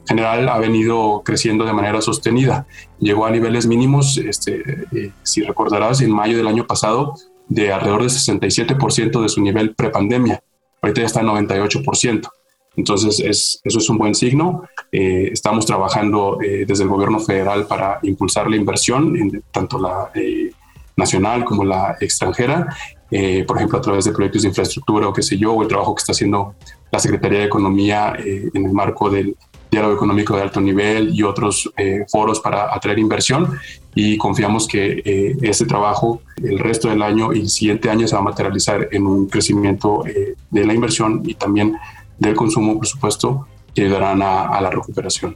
general 0.05 0.49
ha 0.49 0.57
venido 0.57 1.21
creciendo 1.23 1.63
de 1.63 1.71
manera 1.71 2.01
sostenida. 2.01 2.65
Llegó 2.99 3.25
a 3.25 3.31
niveles 3.31 3.67
mínimos, 3.67 4.17
este, 4.17 4.85
si 5.23 5.43
recordarás, 5.43 6.01
en 6.01 6.11
mayo 6.11 6.35
del 6.35 6.47
año 6.47 6.67
pasado 6.67 7.15
de 7.51 7.73
alrededor 7.73 8.03
de 8.03 8.07
67% 8.07 9.21
de 9.21 9.27
su 9.27 9.41
nivel 9.41 9.75
prepandemia. 9.75 10.41
Ahorita 10.81 11.01
ya 11.01 11.07
está 11.07 11.19
en 11.19 11.27
98%. 11.27 12.29
Entonces, 12.77 13.19
es, 13.19 13.59
eso 13.61 13.79
es 13.79 13.89
un 13.89 13.97
buen 13.97 14.15
signo. 14.15 14.63
Eh, 14.89 15.29
estamos 15.33 15.65
trabajando 15.65 16.39
eh, 16.41 16.63
desde 16.65 16.83
el 16.83 16.89
gobierno 16.89 17.19
federal 17.19 17.67
para 17.67 17.99
impulsar 18.03 18.49
la 18.49 18.55
inversión, 18.55 19.17
en, 19.17 19.43
tanto 19.51 19.77
la 19.77 20.11
eh, 20.15 20.51
nacional 20.95 21.43
como 21.43 21.65
la 21.65 21.97
extranjera, 21.99 22.73
por 23.45 23.57
ejemplo, 23.57 23.77
a 23.77 23.81
través 23.81 24.05
de 24.05 24.13
proyectos 24.13 24.43
de 24.43 24.47
infraestructura 24.47 25.09
o 25.09 25.13
qué 25.13 25.21
sé 25.21 25.37
yo, 25.37 25.51
o 25.51 25.61
el 25.61 25.67
trabajo 25.67 25.93
que 25.93 25.99
está 25.99 26.13
haciendo 26.13 26.55
la 26.89 26.99
Secretaría 26.99 27.39
de 27.39 27.45
Economía 27.45 28.15
en 28.17 28.65
el 28.65 28.71
marco 28.71 29.09
del 29.09 29.35
diálogo 29.71 29.95
económico 29.95 30.35
de 30.35 30.41
alto 30.43 30.59
nivel 30.59 31.15
y 31.15 31.23
otros 31.23 31.71
eh, 31.77 32.05
foros 32.09 32.41
para 32.41 32.75
atraer 32.75 32.99
inversión. 32.99 33.57
Y 33.95 34.17
confiamos 34.17 34.67
que 34.67 35.01
eh, 35.03 35.37
ese 35.41 35.65
trabajo 35.65 36.21
el 36.43 36.59
resto 36.59 36.89
del 36.89 37.01
año 37.01 37.33
y 37.33 37.39
el 37.39 37.49
siguiente 37.49 37.89
año 37.89 38.07
se 38.07 38.15
va 38.15 38.21
a 38.21 38.25
materializar 38.25 38.89
en 38.91 39.07
un 39.07 39.27
crecimiento 39.27 40.05
eh, 40.05 40.35
de 40.49 40.65
la 40.65 40.73
inversión 40.73 41.23
y 41.25 41.35
también 41.35 41.77
del 42.19 42.35
consumo, 42.35 42.77
por 42.77 42.87
supuesto, 42.87 43.47
que 43.73 43.83
ayudarán 43.83 44.21
a 44.21 44.59
la 44.61 44.69
recuperación 44.69 45.35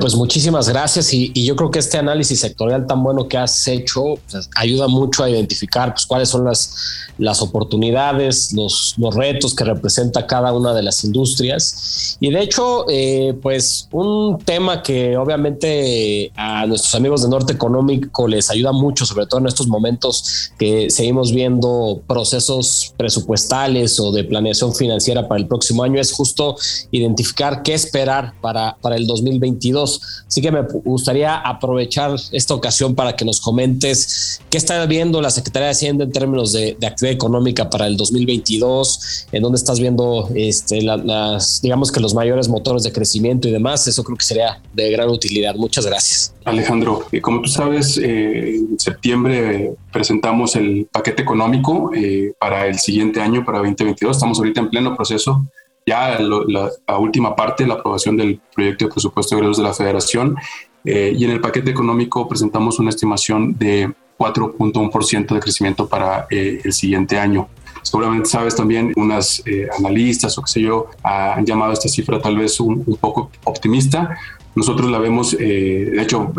pues 0.00 0.14
muchísimas 0.14 0.68
gracias 0.68 1.12
y, 1.12 1.32
yo 1.44 1.56
creo 1.56 1.70
que 1.70 1.78
este 1.78 1.98
análisis 1.98 2.40
sectorial 2.40 2.86
tan 2.86 3.02
bueno 3.02 3.28
que 3.28 3.36
has 3.36 3.68
hecho 3.68 4.14
ayuda 4.56 4.88
mucho 4.88 5.22
a 5.22 5.30
identificar 5.30 5.92
pues, 5.92 6.06
cuáles 6.06 6.28
son 6.28 6.44
las, 6.44 6.74
las 7.18 7.42
oportunidades, 7.42 8.52
los, 8.52 8.94
los, 8.96 9.14
retos 9.14 9.54
que 9.54 9.64
representa 9.64 10.26
cada 10.26 10.52
una 10.52 10.72
de 10.72 10.82
las 10.82 11.04
industrias. 11.04 12.16
Y 12.20 12.30
de 12.30 12.42
hecho, 12.42 12.86
eh, 12.88 13.36
pues 13.42 13.88
un 13.92 14.38
tema 14.38 14.82
que 14.82 15.16
obviamente 15.16 16.32
a 16.34 16.66
nuestros 16.66 16.94
amigos 16.94 17.22
de 17.22 17.28
Norte 17.28 17.52
Económico 17.52 18.26
les 18.26 18.50
ayuda 18.50 18.72
mucho, 18.72 19.04
sobre 19.04 19.26
todo 19.26 19.40
en 19.40 19.46
estos 19.46 19.66
momentos 19.66 20.50
que 20.58 20.88
seguimos 20.90 21.32
viendo 21.32 22.02
procesos 22.06 22.94
presupuestales 22.96 24.00
o 24.00 24.12
de 24.12 24.24
planeación 24.24 24.74
financiera 24.74 25.28
para 25.28 25.40
el 25.40 25.46
próximo 25.46 25.82
año, 25.82 26.00
es 26.00 26.12
justo 26.12 26.56
identificar 26.90 27.62
qué 27.62 27.74
esperar 27.74 28.34
para, 28.40 28.76
para 28.80 28.96
el 28.96 29.06
2022 29.06 29.73
Así 29.82 30.40
que 30.40 30.50
me 30.50 30.62
gustaría 30.62 31.36
aprovechar 31.36 32.14
esta 32.32 32.54
ocasión 32.54 32.94
para 32.94 33.14
que 33.16 33.24
nos 33.24 33.40
comentes 33.40 34.40
qué 34.50 34.58
está 34.58 34.84
viendo 34.86 35.20
la 35.20 35.30
Secretaría 35.30 35.66
de 35.66 35.72
Hacienda 35.72 36.04
en 36.04 36.12
términos 36.12 36.52
de, 36.52 36.76
actividad 36.84 37.14
económica 37.14 37.70
para 37.70 37.86
el 37.86 37.96
2022, 37.96 39.26
en 39.32 39.42
dónde 39.42 39.56
estás 39.56 39.80
viendo 39.80 40.28
este, 40.34 40.80
digamos 41.62 41.90
que 41.90 42.00
los 42.00 42.14
mayores 42.14 42.48
motores 42.48 42.82
de 42.82 42.92
crecimiento 42.92 43.48
y 43.48 43.52
demás. 43.52 43.86
Eso 43.86 44.04
creo 44.04 44.16
que 44.16 44.24
sería 44.24 44.60
de 44.72 44.90
gran 44.90 45.08
utilidad. 45.08 45.54
Muchas 45.54 45.86
gracias. 45.86 46.34
Alejandro, 46.44 47.06
eh, 47.10 47.20
como 47.20 47.40
tú 47.40 47.48
sabes, 47.48 47.96
eh, 47.96 48.56
en 48.56 48.78
septiembre 48.78 49.74
presentamos 49.92 50.56
el 50.56 50.86
paquete 50.92 51.22
económico 51.22 51.90
eh, 51.94 52.32
para 52.38 52.66
el 52.66 52.78
siguiente 52.78 53.20
año, 53.20 53.44
para 53.44 53.58
2022. 53.58 54.16
Estamos 54.16 54.38
ahorita 54.38 54.60
en 54.60 54.70
pleno 54.70 54.94
proceso 54.94 55.44
ya 55.86 56.18
la, 56.18 56.98
última 56.98 57.36
parte, 57.36 57.66
la 57.66 57.74
aprobación 57.74 58.16
del 58.16 58.40
proyecto 58.54 58.86
de 58.86 58.92
presupuesto 58.92 59.36
de 59.36 59.42
de 59.42 59.62
la 59.62 59.74
Federación. 59.74 60.36
Eh, 60.84 61.14
y 61.16 61.24
en 61.24 61.30
el 61.30 61.40
paquete 61.40 61.70
económico 61.70 62.28
presentamos 62.28 62.78
una 62.78 62.90
estimación 62.90 63.56
de 63.58 63.92
4.1% 64.18 65.34
de 65.34 65.40
crecimiento 65.40 65.88
para 65.88 66.26
eh, 66.30 66.60
el 66.62 66.72
siguiente 66.72 67.18
año. 67.18 67.48
Seguramente 67.82 68.28
sabes 68.28 68.54
también, 68.56 68.92
unas 68.96 69.42
eh, 69.46 69.68
analistas 69.78 70.36
o 70.38 70.42
qué 70.42 70.50
sé 70.50 70.60
yo 70.62 70.86
han 71.02 71.44
llamado 71.44 71.72
esta 71.72 71.88
cifra 71.88 72.20
tal 72.20 72.38
vez 72.38 72.60
un, 72.60 72.82
un 72.86 72.96
poco 72.96 73.30
optimista. 73.44 74.16
Nosotros 74.54 74.90
la 74.90 74.98
vemos, 74.98 75.36
de 75.36 76.00
hecho, 76.00 76.32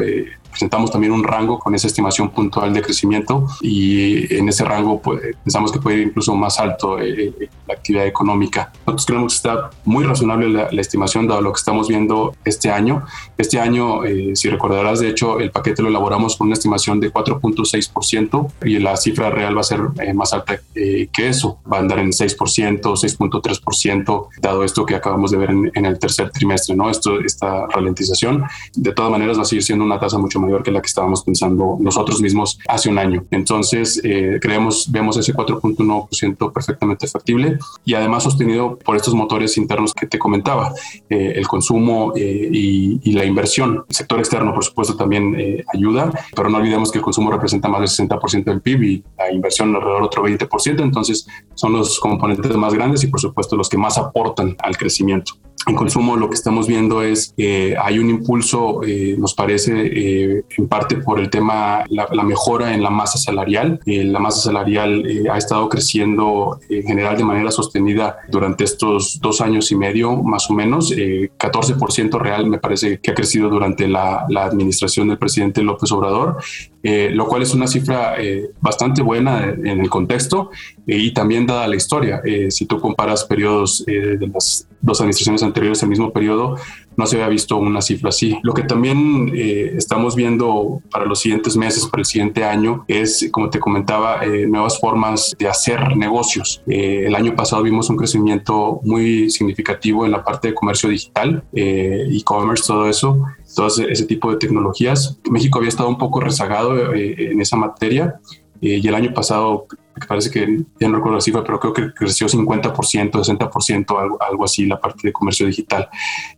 presentamos 0.56 0.90
también 0.90 1.12
un 1.12 1.22
rango 1.22 1.60
con 1.60 1.76
esa 1.76 1.88
estimación 1.88 2.30
puntual 2.30 2.74
de 2.74 2.82
crecimiento 2.82 3.46
y 3.60 4.34
en 4.34 4.48
ese 4.48 4.64
rango 4.64 5.02
pues, 5.02 5.36
pensamos 5.44 5.70
que 5.70 5.80
puede 5.80 5.98
ir 5.98 6.08
incluso 6.08 6.34
más 6.34 6.62
alto 6.62 6.98
eh, 6.98 7.34
eh, 7.42 7.50
la 7.68 7.74
actividad 7.74 8.08
económica. 8.08 8.72
Nosotros 8.88 9.06
creemos 9.06 9.34
que 9.34 9.36
está 9.36 9.70
muy 9.84 10.06
razonable 10.06 10.48
la, 10.48 10.82
estimación 10.86 11.28
dado 11.28 11.42
lo 11.42 11.52
que 11.52 11.58
estamos 11.58 11.90
viendo 11.90 12.36
este 12.46 12.72
año. 12.72 13.04
Este 13.38 13.60
año, 13.60 14.06
eh, 14.06 14.32
si 14.36 14.50
recordarás, 14.50 15.02
de 15.02 15.10
hecho, 15.10 15.40
el 15.42 15.52
paquete 15.52 15.82
lo 15.82 15.90
elaboramos 15.90 16.38
con 16.38 16.48
una 16.48 16.54
estimación 16.54 17.02
de 17.02 17.12
4.6% 17.12 18.52
y 18.64 18.80
la 18.80 18.96
cifra 18.96 19.30
real 19.32 19.58
va 19.58 19.62
a 19.62 19.64
ser 19.64 19.82
más 20.14 20.32
alta 20.32 20.62
que 20.74 21.28
eso. 21.28 21.58
Va 21.70 21.78
a 21.78 21.80
andar 21.82 22.00
en 22.00 22.12
6%, 22.12 22.80
6.3%, 22.82 24.28
dado 24.40 24.64
esto 24.64 24.86
que 24.86 24.96
acabamos 24.96 25.32
de 25.32 25.38
ver 25.38 25.50
en, 25.50 25.72
en, 25.74 25.86
el 25.86 26.00
tercer 26.00 26.30
trimestre, 26.30 26.76
¿no? 26.76 26.90
Esto, 26.90 27.20
esta 27.20 27.68
ralentización. 27.68 28.46
De 28.74 28.94
todas 28.94 29.12
maneras, 29.12 29.38
va 29.38 29.42
a 29.42 29.46
seguir 29.46 29.64
siendo 29.64 29.84
una 29.84 30.00
tasa 30.00 30.18
mucho 30.18 30.40
más 30.40 30.45
mayor 30.46 30.64
que 30.64 30.72
la 30.72 30.82
que 30.82 30.88
estábamos 30.88 31.24
pensando 31.24 31.78
nosotros 31.80 32.22
mismos 32.22 32.60
hace 32.68 32.90
un 32.90 32.98
año. 32.98 33.26
Entonces, 33.32 34.00
eh, 34.04 34.40
creemos, 34.42 34.92
vemos 34.92 35.18
ese 35.18 35.34
4.1% 35.34 36.54
perfectamente 36.54 37.08
factible 37.08 37.58
y 37.84 37.94
además 37.94 38.24
sostenido 38.24 38.78
por 38.78 38.96
estos 38.96 39.14
motores 39.14 39.58
internos 39.58 39.94
que 39.94 40.08
te 40.08 40.20
comentaba, 40.20 40.74
eh, 41.10 41.34
el 41.36 41.48
consumo 41.48 42.14
eh, 42.16 42.50
y, 42.52 43.12
la 43.16 43.24
inversión. 43.24 43.86
El 43.88 43.96
sector 43.96 44.20
externo, 44.20 44.54
por 44.54 44.66
supuesto, 44.66 44.98
también 44.98 45.64
ayuda, 45.74 46.12
pero 46.36 46.50
no 46.50 46.58
olvidemos 46.58 46.92
que 46.92 46.98
el 46.98 47.04
consumo 47.04 47.32
representa 47.32 47.70
más 47.70 47.80
del 47.80 48.10
60% 48.10 48.44
del 48.44 48.62
PIB 48.62 48.84
y 48.84 49.04
la 49.18 49.32
inversión 49.32 49.74
alrededor 49.74 50.02
de 50.02 50.06
otro 50.06 50.24
20%, 50.26 50.82
entonces 50.82 51.26
son 51.54 51.72
los 51.72 51.98
componentes 51.98 52.58
más 52.58 52.74
grandes 52.74 53.06
y, 53.06 53.08
por 53.08 53.22
supuesto, 53.22 53.56
los 53.56 53.70
que 53.70 53.78
más 53.78 53.98
aportan 53.98 54.58
al 54.62 54.76
crecimiento. 54.76 55.34
En 55.68 55.76
consumo 55.76 56.16
lo 56.16 56.30
que 56.30 56.36
estamos 56.36 56.68
viendo 56.68 57.02
es 57.02 57.34
que 57.36 57.76
hay 57.82 57.98
un 57.98 58.10
impulso, 58.12 58.84
eh, 58.84 59.16
nos 59.18 59.34
parece, 59.34 59.72
eh, 59.74 60.44
en 60.58 60.68
parte 60.68 60.98
por 60.98 61.20
el 61.20 61.32
tema, 61.32 61.86
la, 61.90 62.24
mejora 62.24 62.76
en 62.76 62.84
la 62.84 62.92
masa 62.92 63.18
salarial. 63.18 63.80
Eh, 63.88 64.04
la 64.04 64.20
masa 64.20 64.42
salarial 64.42 65.04
ha 65.32 65.38
estado 65.38 65.68
creciendo 65.68 66.60
en 66.70 66.84
general 66.84 67.18
de 67.18 67.24
manera 67.24 67.50
sostenida 67.50 68.18
durante 68.30 68.64
estos 68.64 69.20
dos 69.22 69.42
años 69.42 69.72
y 69.72 69.76
medio, 69.76 70.22
más 70.22 70.50
o 70.52 70.54
menos. 70.54 70.92
14% 70.92 72.20
real 72.20 72.46
me 72.46 72.60
parece 72.60 73.00
que 73.00 73.12
ha 73.12 73.16
crecido 73.16 73.50
durante 73.50 73.88
la, 73.88 74.26
la 74.30 74.46
administración 74.46 75.08
del 75.08 75.18
presidente 75.18 75.64
López 75.64 75.92
Obrador, 75.92 76.38
lo 76.84 77.26
cual 77.26 77.42
es 77.42 77.54
una 77.54 77.68
cifra 77.68 78.16
bastante 78.62 79.02
buena 79.02 79.46
en 79.46 79.80
el 79.80 79.90
contexto 79.90 80.52
y 80.86 81.12
también 81.12 81.46
dada 81.48 81.68
la 81.68 81.76
historia. 81.76 82.22
si 82.50 82.66
tú 82.66 82.80
comparas 82.80 83.24
periodos 83.26 83.84
de 83.86 84.28
las 84.28 84.68
dos 84.86 85.02
administraciones 85.02 85.44
anteriores 85.44 85.82
al 85.84 85.90
mismo 85.90 86.12
periodo, 86.12 86.56
no 86.96 87.06
se 87.06 87.16
había 87.16 87.28
visto 87.28 87.58
una 87.58 87.82
cifra 87.82 88.10
así. 88.10 88.38
Lo 88.44 88.54
que 88.54 88.64
también 88.64 89.32
eh, 89.36 89.74
estamos 89.76 90.16
viendo 90.16 90.82
para 90.92 91.06
los 91.06 91.20
siguientes 91.20 91.58
meses, 91.58 91.88
para 91.88 92.02
el 92.02 92.06
siguiente 92.06 92.44
año, 92.44 92.86
es, 92.88 93.28
como 93.32 93.50
te 93.50 93.60
comentaba, 93.60 94.24
eh, 94.24 94.46
nuevas 94.48 94.80
formas 94.80 95.36
de 95.38 95.48
hacer 95.48 95.98
negocios. 95.98 96.62
Eh, 96.68 97.04
el 97.08 97.16
año 97.16 97.36
pasado 97.36 97.64
vimos 97.64 97.90
un 97.90 97.98
crecimiento 97.98 98.80
muy 98.84 99.30
significativo 99.30 100.06
en 100.06 100.12
la 100.12 100.24
parte 100.24 100.50
de 100.50 100.54
comercio 100.54 100.90
digital, 100.90 101.44
e-commerce, 101.54 102.64
todo 102.68 102.88
eso, 102.88 103.24
todo 103.56 103.68
ese 103.68 104.06
tipo 104.06 104.32
de 104.32 104.38
tecnologías. 104.38 105.20
México 105.30 105.58
había 105.58 105.70
estado 105.70 105.90
un 105.90 105.98
poco 105.98 106.20
rezagado 106.20 106.94
en 106.94 107.42
esa 107.42 107.58
materia 107.58 108.20
y 108.62 108.88
el 108.88 108.96
año 108.96 109.14
pasado 109.14 109.68
me 110.00 110.06
parece 110.06 110.30
que 110.30 110.64
ya 110.80 110.88
no 110.88 110.96
recuerdo 110.96 111.16
la 111.16 111.22
cifra, 111.22 111.44
pero 111.44 111.60
creo 111.60 111.74
que 111.74 111.94
creció 111.94 112.28
50%, 112.28 113.12
60%, 113.12 114.00
algo, 114.00 114.18
algo 114.22 114.44
así 114.44 114.66
la 114.66 114.80
parte 114.80 115.08
de 115.08 115.14
comercio 115.14 115.48
digital. 115.48 115.88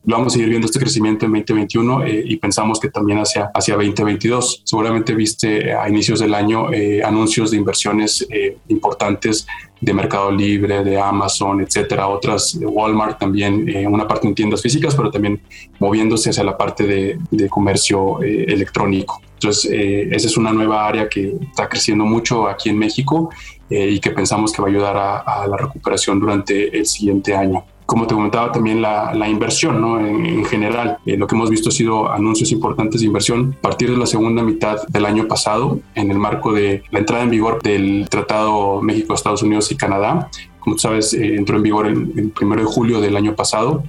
Lo 0.05 0.17
vamos 0.17 0.33
a 0.33 0.35
seguir 0.35 0.49
viendo 0.49 0.65
este 0.65 0.79
crecimiento 0.79 1.25
en 1.25 1.31
2021 1.31 2.03
eh, 2.03 2.23
y 2.25 2.35
pensamos 2.37 2.79
que 2.79 2.89
también 2.89 3.19
hacia, 3.19 3.49
hacia 3.53 3.75
2022. 3.75 4.61
Seguramente 4.63 5.15
viste 5.15 5.73
a 5.73 5.89
inicios 5.89 6.19
del 6.19 6.35
año 6.35 6.71
eh, 6.71 7.03
anuncios 7.03 7.51
de 7.51 7.57
inversiones 7.57 8.27
eh, 8.29 8.57
importantes 8.67 9.47
de 9.81 9.93
Mercado 9.93 10.31
Libre, 10.31 10.83
de 10.83 10.99
Amazon, 10.99 11.61
etcétera, 11.61 12.07
otras 12.07 12.59
de 12.59 12.65
Walmart 12.65 13.19
también, 13.19 13.67
una 13.87 14.07
parte 14.07 14.27
en 14.27 14.33
tiendas 14.33 14.59
físicas, 14.59 14.95
pero 14.95 15.11
también 15.11 15.39
moviéndose 15.79 16.31
hacia 16.31 16.43
la 16.43 16.57
parte 16.57 16.87
de, 16.87 17.19
de 17.29 17.47
comercio 17.47 18.19
electrónico. 18.23 19.21
Entonces, 19.37 19.69
eh, 19.71 20.09
esa 20.11 20.27
es 20.27 20.35
una 20.35 20.51
nueva 20.51 20.87
área 20.87 21.07
que 21.07 21.35
está 21.47 21.69
creciendo 21.69 22.05
mucho 22.05 22.47
aquí 22.47 22.69
en 22.69 22.77
México 22.77 23.29
eh, 23.69 23.89
y 23.91 23.99
que 23.99 24.11
pensamos 24.11 24.51
que 24.51 24.61
va 24.61 24.67
a 24.67 24.71
ayudar 24.71 24.97
a, 24.97 25.47
la 25.47 25.57
recuperación 25.57 26.19
durante 26.19 26.77
el 26.77 26.85
siguiente 26.85 27.35
año. 27.35 27.63
Como 27.85 28.05
te 28.05 28.15
comentaba 28.15 28.51
también 28.51 28.81
la, 28.81 29.29
inversión, 29.29 29.79
¿no? 29.79 29.99
En, 29.99 30.43
general, 30.45 30.97
eh, 31.05 31.17
lo 31.17 31.25
que 31.25 31.35
hemos 31.35 31.49
visto 31.49 31.69
ha 31.69 31.71
sido 31.71 32.11
anuncios 32.11 32.51
importantes 32.51 33.01
de 33.01 33.07
inversión 33.07 33.55
a 33.59 33.61
partir 33.61 33.89
de 33.89 33.97
la 33.97 34.05
segunda 34.05 34.43
mitad 34.43 34.85
del 34.87 35.05
año 35.05 35.27
pasado, 35.27 35.79
en 35.95 36.11
el 36.11 36.19
marco 36.19 36.51
de 36.51 36.83
la 36.91 36.99
entrada 36.99 37.23
en 37.23 37.29
vigor 37.29 37.61
del 37.61 38.07
Tratado 38.09 38.81
México, 38.81 39.13
Estados 39.13 39.43
Unidos 39.43 39.71
y 39.71 39.77
Canadá. 39.77 40.29
Como 40.59 40.75
tú 40.75 40.81
sabes, 40.81 41.13
entró 41.13 41.55
en 41.57 41.63
vigor 41.63 41.87
el, 41.87 42.11
el 42.17 42.29
primero 42.31 42.61
de 42.61 42.67
julio 42.67 42.99
del 42.99 43.15
año 43.15 43.35
pasado 43.35 43.83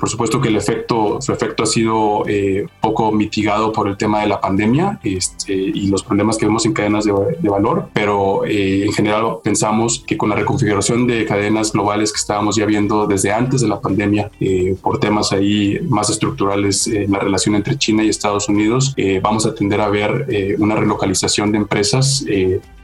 por 0.00 0.08
supuesto 0.08 0.40
que 0.40 0.48
el 0.48 0.56
efecto, 0.56 1.20
su 1.20 1.30
efecto 1.30 1.62
ha 1.62 1.66
sido 1.66 2.24
eh, 2.26 2.66
poco 2.80 3.12
mitigado 3.12 3.70
por 3.70 3.86
el 3.86 3.98
tema 3.98 4.22
de 4.22 4.28
la 4.28 4.40
pandemia 4.40 4.98
este, 5.04 5.52
y 5.52 5.88
los 5.88 6.02
problemas 6.02 6.38
que 6.38 6.46
vemos 6.46 6.64
en 6.64 6.72
cadenas 6.72 7.04
de, 7.04 7.12
valor, 7.50 7.88
pero 7.92 8.46
eh, 8.46 8.86
en 8.86 8.92
general 8.92 9.38
pensamos 9.44 10.02
que 10.06 10.16
con 10.16 10.30
la 10.30 10.36
reconfiguración 10.36 11.06
de 11.06 11.26
cadenas 11.26 11.72
globales 11.72 12.12
que 12.12 12.16
estábamos 12.16 12.56
ya 12.56 12.64
viendo 12.64 13.06
desde 13.06 13.30
antes 13.30 13.60
de 13.60 13.68
la 13.68 13.80
pandemia, 13.80 14.30
eh, 14.40 14.74
por 14.80 14.98
temas 14.98 15.32
ahí 15.32 15.78
más 15.88 16.08
estructurales 16.08 16.86
en 16.86 17.10
la 17.10 17.18
relación 17.18 17.54
entre 17.56 17.76
China 17.76 18.02
y 18.02 18.08
Estados 18.08 18.48
Unidos, 18.48 18.94
vamos 19.20 19.44
a 19.44 19.54
tender 19.54 19.80
a 19.80 19.88
ver 19.88 20.56
una 20.58 20.76
relocalización 20.76 21.52
de 21.52 21.58
empresas 21.58 22.24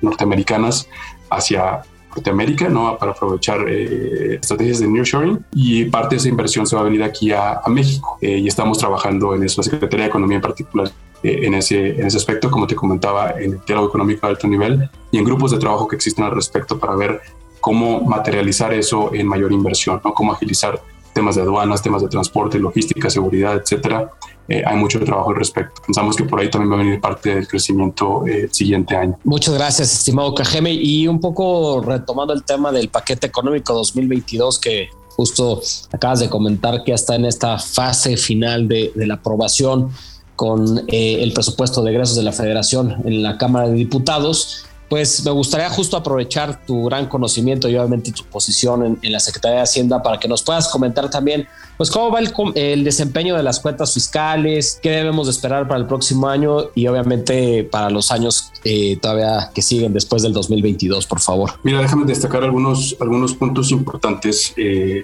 norteamericanas 0.02 0.88
hacia 1.30 1.82
Norteamérica, 2.16 2.68
¿no? 2.68 2.96
Para 2.98 3.12
aprovechar 3.12 3.68
eh, 3.68 4.38
estrategias 4.40 4.80
de 4.80 4.88
nearshoring 4.88 5.44
y 5.54 5.84
parte 5.84 6.14
de 6.14 6.20
esa 6.20 6.28
inversión 6.28 6.66
se 6.66 6.74
va 6.74 6.82
a 6.82 6.84
venir 6.84 7.02
aquí 7.02 7.30
a, 7.32 7.60
México 7.68 8.18
eh, 8.20 8.38
y 8.38 8.48
estamos 8.48 8.78
trabajando 8.78 9.34
en 9.34 9.42
eso, 9.42 9.60
la 9.60 9.64
Secretaría 9.64 10.04
de 10.04 10.08
Economía 10.08 10.36
en 10.36 10.42
particular. 10.42 10.90
Eh, 11.22 11.46
en, 11.46 11.54
ese, 11.54 11.98
en 12.00 12.06
ese 12.06 12.16
aspecto, 12.16 12.50
como 12.50 12.66
te 12.66 12.74
comentaba, 12.74 13.32
en 13.32 13.52
el 13.52 13.60
diálogo 13.66 13.88
económico 13.88 14.26
de 14.26 14.32
alto 14.32 14.46
nivel 14.46 14.88
y 15.10 15.18
en 15.18 15.24
grupos 15.24 15.50
de 15.50 15.58
trabajo 15.58 15.88
que 15.88 15.96
existen 15.96 16.24
al 16.24 16.32
respecto 16.32 16.78
para 16.78 16.94
ver 16.94 17.20
cómo 17.60 18.00
materializar 18.02 18.72
eso 18.72 19.12
en 19.12 19.26
mayor 19.26 19.52
inversión, 19.52 20.00
¿no? 20.04 20.14
cómo 20.14 20.32
agilizar 20.32 20.80
temas 21.16 21.34
de 21.34 21.40
aduanas, 21.40 21.80
temas 21.80 22.02
de 22.02 22.08
transporte, 22.08 22.58
logística, 22.58 23.08
seguridad, 23.08 23.56
etcétera. 23.56 24.12
Eh, 24.48 24.62
hay 24.64 24.76
mucho 24.76 25.00
trabajo 25.00 25.30
al 25.30 25.36
respecto. 25.36 25.80
Pensamos 25.86 26.14
que 26.14 26.24
por 26.24 26.38
ahí 26.38 26.50
también 26.50 26.70
va 26.70 26.74
a 26.74 26.84
venir 26.84 27.00
parte 27.00 27.34
del 27.34 27.48
crecimiento 27.48 28.26
eh, 28.26 28.42
el 28.42 28.52
siguiente 28.52 28.94
año. 28.94 29.18
Muchas 29.24 29.54
gracias, 29.54 29.94
estimado 29.94 30.34
Cajeme. 30.34 30.74
Y 30.74 31.08
un 31.08 31.18
poco 31.18 31.80
retomando 31.80 32.34
el 32.34 32.44
tema 32.44 32.70
del 32.70 32.90
paquete 32.90 33.28
económico 33.28 33.72
2022 33.72 34.58
que 34.58 34.90
justo 35.08 35.62
acabas 35.90 36.20
de 36.20 36.28
comentar 36.28 36.84
que 36.84 36.90
ya 36.90 36.96
está 36.96 37.14
en 37.14 37.24
esta 37.24 37.58
fase 37.58 38.18
final 38.18 38.68
de, 38.68 38.92
la 38.94 39.14
aprobación 39.14 39.90
con 40.36 40.84
eh, 40.88 41.22
el 41.22 41.32
presupuesto 41.32 41.82
de 41.82 41.92
egresos 41.92 42.14
de 42.16 42.24
la 42.24 42.32
Federación 42.32 42.94
en 43.06 43.22
la 43.22 43.38
Cámara 43.38 43.68
de 43.68 43.72
Diputados 43.72 44.65
pues 44.88 45.24
me 45.24 45.30
gustaría 45.30 45.68
justo 45.68 45.96
aprovechar 45.96 46.64
tu 46.64 46.84
gran 46.84 47.06
conocimiento 47.06 47.68
y 47.68 47.76
obviamente 47.76 48.12
tu 48.12 48.24
posición 48.24 48.98
en, 49.02 49.12
la 49.12 49.20
Secretaría 49.20 49.58
de 49.58 49.62
Hacienda 49.62 50.02
para 50.02 50.18
que 50.18 50.28
nos 50.28 50.42
puedas 50.42 50.68
comentar 50.68 51.10
también, 51.10 51.48
pues 51.76 51.90
cómo 51.90 52.10
va 52.10 52.20
el, 52.20 52.84
desempeño 52.84 53.36
de 53.36 53.42
las 53.42 53.60
cuentas 53.60 53.94
fiscales, 53.94 54.78
qué 54.82 54.90
debemos 54.90 55.26
de 55.26 55.32
esperar 55.32 55.66
para 55.66 55.80
el 55.80 55.86
próximo 55.86 56.28
año 56.28 56.70
y 56.74 56.86
obviamente 56.86 57.64
para 57.64 57.90
los 57.90 58.10
años 58.10 58.52
eh, 58.64 58.98
todavía 59.00 59.50
que 59.54 59.62
siguen 59.62 59.92
después 59.92 60.22
del 60.22 60.32
2022, 60.32 61.06
por 61.06 61.20
favor. 61.20 61.52
Mira, 61.62 61.80
déjame 61.80 62.04
destacar 62.04 62.44
algunos, 62.44 62.96
algunos 63.00 63.34
puntos 63.34 63.70
importantes, 63.70 64.52
eh, 64.56 65.02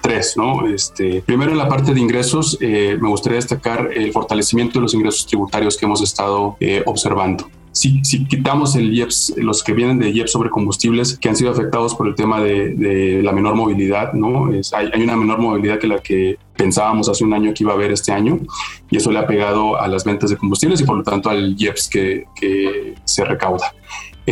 tres, 0.00 0.34
¿no? 0.36 0.66
Este, 0.66 1.22
primero 1.22 1.52
en 1.52 1.58
la 1.58 1.68
parte 1.68 1.92
de 1.92 2.00
ingresos, 2.00 2.56
eh, 2.60 2.96
me 3.00 3.08
gustaría 3.08 3.36
destacar 3.36 3.90
el 3.94 4.12
fortalecimiento 4.12 4.78
de 4.78 4.82
los 4.82 4.94
ingresos 4.94 5.26
tributarios 5.26 5.76
que 5.76 5.86
hemos 5.86 6.00
estado 6.02 6.56
observando 6.86 7.48
si, 7.72 8.04
si, 8.04 8.26
quitamos 8.26 8.74
el 8.76 8.92
IEPS, 8.92 9.34
los 9.36 9.62
que 9.62 9.72
vienen 9.72 9.98
de 9.98 10.10
IEPS 10.10 10.32
sobre 10.32 10.50
combustibles 10.50 11.18
que 11.18 11.28
han 11.28 11.36
sido 11.36 11.50
afectados 11.50 11.94
por 11.94 12.08
el 12.08 12.14
tema 12.14 12.40
de, 12.40 12.74
de 12.74 13.22
la 13.22 13.32
menor 13.32 13.54
movilidad, 13.54 14.12
¿no? 14.12 14.52
Es, 14.52 14.72
hay, 14.72 14.90
hay, 14.92 15.02
una 15.02 15.16
menor 15.16 15.38
movilidad 15.38 15.78
que 15.78 15.86
la 15.86 15.98
que 16.00 16.38
pensábamos 16.56 17.08
hace 17.08 17.24
un 17.24 17.32
año 17.32 17.54
que 17.54 17.62
iba 17.62 17.72
a 17.72 17.76
haber 17.76 17.92
este 17.92 18.12
año 18.12 18.40
y 18.90 18.96
eso 18.96 19.10
le 19.10 19.18
ha 19.18 19.26
pegado 19.26 19.80
a 19.80 19.88
las 19.88 20.04
ventas 20.04 20.30
de 20.30 20.36
combustibles 20.36 20.80
y 20.80 20.84
por 20.84 20.96
lo 20.96 21.02
tanto 21.02 21.30
al 21.30 21.54
IEPS 21.56 21.88
que, 21.88 22.24
que 22.38 22.94
se 23.04 23.24
recauda. 23.24 23.72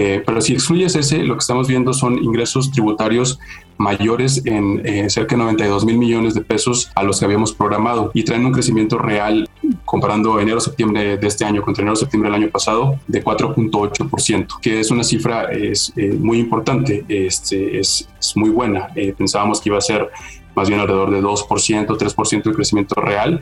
Eh, 0.00 0.22
pero 0.24 0.40
si 0.40 0.52
excluyes 0.52 0.94
ese, 0.94 1.24
lo 1.24 1.34
que 1.34 1.40
estamos 1.40 1.66
viendo 1.66 1.92
son 1.92 2.22
ingresos 2.22 2.70
tributarios 2.70 3.40
mayores 3.78 4.46
en 4.46 4.80
eh, 4.86 5.10
cerca 5.10 5.34
de 5.34 5.42
92 5.42 5.84
mil 5.84 5.98
millones 5.98 6.34
de 6.34 6.40
pesos 6.40 6.92
a 6.94 7.02
los 7.02 7.18
que 7.18 7.24
habíamos 7.24 7.52
programado 7.52 8.12
y 8.14 8.22
traen 8.22 8.46
un 8.46 8.52
crecimiento 8.52 8.96
real 8.96 9.48
comparando 9.84 10.38
enero-septiembre 10.38 11.16
de 11.16 11.26
este 11.26 11.44
año 11.44 11.62
contra 11.62 11.82
enero-septiembre 11.82 12.30
del 12.30 12.42
año 12.42 12.48
pasado 12.52 13.00
de 13.08 13.24
4.8%, 13.24 14.60
que 14.60 14.78
es 14.78 14.92
una 14.92 15.02
cifra 15.02 15.50
es, 15.50 15.92
eh, 15.96 16.12
muy 16.12 16.38
importante, 16.38 17.04
este, 17.08 17.80
es, 17.80 18.08
es 18.20 18.36
muy 18.36 18.50
buena. 18.50 18.90
pensábamos 19.16 19.60
que 19.60 19.68
iba 19.68 19.78
a 19.78 19.80
ser 19.80 20.10
más 20.54 20.68
bien 20.68 20.78
alrededor 20.78 21.10
de 21.10 21.20
2%, 21.20 21.86
3% 21.88 22.42
de 22.44 22.54
crecimiento 22.54 23.00
real 23.00 23.40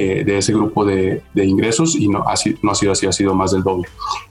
eh, 0.00 0.22
de 0.24 0.38
ese 0.38 0.52
grupo 0.52 0.84
de, 0.84 1.22
ingresos 1.34 1.96
y 1.96 2.06
no 2.06 2.18
ha, 2.18 2.34
no 2.62 2.70
ha 2.70 2.74
sido 2.76 2.92
así, 2.92 3.04
ha 3.04 3.10
sido 3.10 3.34
más 3.34 3.50
del 3.50 3.64
doble. 3.64 3.88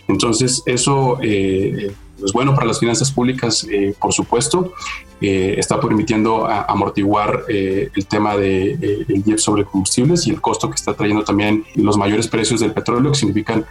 Entonces, 0.08 0.64
eso 0.66 1.18
eh, 1.22 1.92
es 2.24 2.32
bueno 2.32 2.56
para 2.56 2.68
las 2.68 2.80
finanzas 2.80 3.12
públicas, 3.12 3.68
eh, 3.70 3.94
por 4.00 4.14
supuesto. 4.14 4.72
está 5.20 5.78
permitiendo 5.82 6.48
amortiguar 6.48 7.44
el 7.50 8.06
tema 8.08 8.38
del 8.38 8.80
de, 8.80 9.24
IEP 9.26 9.40
sobre 9.40 9.66
combustibles 9.66 10.26
y 10.28 10.30
el 10.30 10.40
costo 10.40 10.70
que 10.70 10.76
está 10.76 10.94
trayendo 10.94 11.24
también 11.24 11.66
los 11.76 11.98
mayores 11.98 12.28
precios 12.30 12.62
del 12.62 12.72
petróleo, 12.72 13.12
que 13.12 13.18
significan 13.18 13.66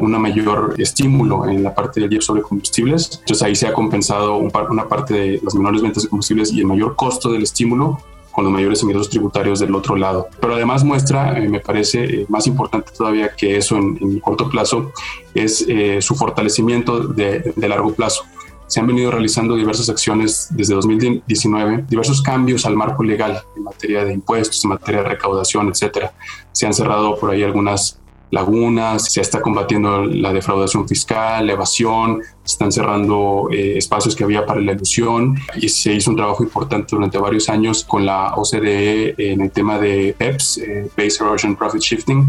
una 0.00 0.18
mayor 0.18 0.74
estímulo 0.78 1.46
en 1.46 1.62
la 1.62 1.72
parte 1.72 2.00
del 2.00 2.12
IEP 2.12 2.22
sobre 2.22 2.42
combustibles. 2.42 3.20
Entonces 3.20 3.42
ahí 3.42 3.54
se 3.54 3.68
ha 3.68 3.72
compensado 3.72 4.38
una 4.38 4.88
parte 4.88 5.14
de 5.14 5.40
las 5.44 5.54
menores 5.54 5.82
ventas 5.82 6.02
de 6.02 6.08
combustibles 6.08 6.52
y 6.52 6.60
el 6.60 6.66
mayor 6.66 6.96
costo 6.96 7.30
del 7.30 7.42
estímulo 7.42 8.00
con 8.38 8.44
los 8.44 8.52
mayores 8.52 8.80
ingresos 8.84 9.10
tributarios 9.10 9.58
del 9.58 9.74
otro 9.74 9.96
lado. 9.96 10.28
Pero 10.38 10.54
además 10.54 10.84
muestra, 10.84 11.36
eh, 11.36 11.48
me 11.48 11.58
parece 11.58 12.04
eh, 12.04 12.26
más 12.28 12.46
importante 12.46 12.92
todavía 12.96 13.34
que 13.34 13.56
eso 13.56 13.76
en, 13.76 13.98
en 14.00 14.20
corto 14.20 14.48
plazo, 14.48 14.92
es 15.34 15.64
eh, 15.66 16.00
su 16.00 16.14
fortalecimiento 16.14 17.00
de, 17.00 17.52
de 17.56 17.68
largo 17.68 17.92
plazo 17.92 18.22
se 18.68 18.80
han 18.80 18.86
venido 18.86 19.10
realizando 19.10 19.56
diversas 19.56 19.88
acciones 19.88 20.48
desde 20.50 20.74
2019, 20.74 21.86
diversos 21.88 22.20
cambios 22.20 22.66
al 22.66 22.76
marco 22.76 23.02
legal 23.02 23.42
en 23.56 23.64
materia 23.64 24.04
de 24.04 24.12
impuestos, 24.12 24.62
en 24.62 24.70
materia 24.70 25.02
de 25.02 25.08
recaudación, 25.08 25.68
etcétera. 25.68 26.12
Se 26.52 26.66
han 26.66 26.74
cerrado 26.74 27.18
por 27.18 27.30
ahí 27.30 27.42
algunas 27.42 27.97
lagunas, 28.30 29.12
se 29.12 29.20
está 29.20 29.40
combatiendo 29.40 30.04
la 30.04 30.32
defraudación 30.32 30.86
fiscal, 30.88 31.46
la 31.46 31.52
evasión, 31.54 32.22
se 32.44 32.52
están 32.52 32.72
cerrando 32.72 33.48
eh, 33.52 33.78
espacios 33.78 34.14
que 34.14 34.24
había 34.24 34.44
para 34.44 34.60
la 34.60 34.72
ilusión 34.72 35.36
y 35.56 35.68
se 35.68 35.94
hizo 35.94 36.10
un 36.10 36.16
trabajo 36.16 36.42
importante 36.42 36.88
durante 36.90 37.18
varios 37.18 37.48
años 37.48 37.84
con 37.84 38.04
la 38.04 38.34
OCDE 38.34 39.14
en 39.18 39.40
el 39.40 39.50
tema 39.50 39.78
de 39.78 40.14
PEPS, 40.16 40.58
eh, 40.58 40.90
Base 40.96 41.22
Erosion 41.22 41.56
Profit 41.56 41.80
Shifting, 41.80 42.26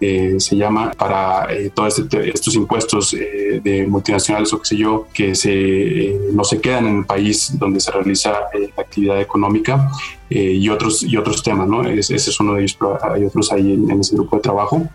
eh, 0.00 0.34
se 0.38 0.56
llama, 0.56 0.90
para 0.90 1.46
todos 1.74 2.00
este, 2.00 2.30
estos 2.30 2.54
impuestos 2.56 3.12
de 3.12 3.86
multinacionales 3.88 4.52
o 4.52 4.58
qué 4.58 4.66
sé 4.66 4.76
yo, 4.76 5.06
que 5.14 5.34
se, 5.36 6.18
no 6.32 6.42
se 6.42 6.60
quedan 6.60 6.86
en 6.86 6.98
el 6.98 7.04
país 7.04 7.56
donde 7.56 7.78
se 7.78 7.92
realiza 7.92 8.32
la 8.32 8.82
actividad 8.82 9.20
económica 9.20 9.92
y, 10.34 10.68
otros, 10.68 11.02
y 11.02 11.16
otros 11.16 11.42
temas, 11.42 11.68
¿no? 11.68 11.82
ese 11.88 12.14
es 12.14 12.40
uno 12.40 12.54
de 12.54 12.62
ellos, 12.62 12.76
pero 12.78 12.98
hay 13.02 13.24
otros 13.24 13.52
ahí 13.52 13.72
en, 13.72 13.90
en 13.90 14.00
ese 14.00 14.14
grupo 14.14 14.36
de 14.36 14.42
trabajo. 14.42 14.88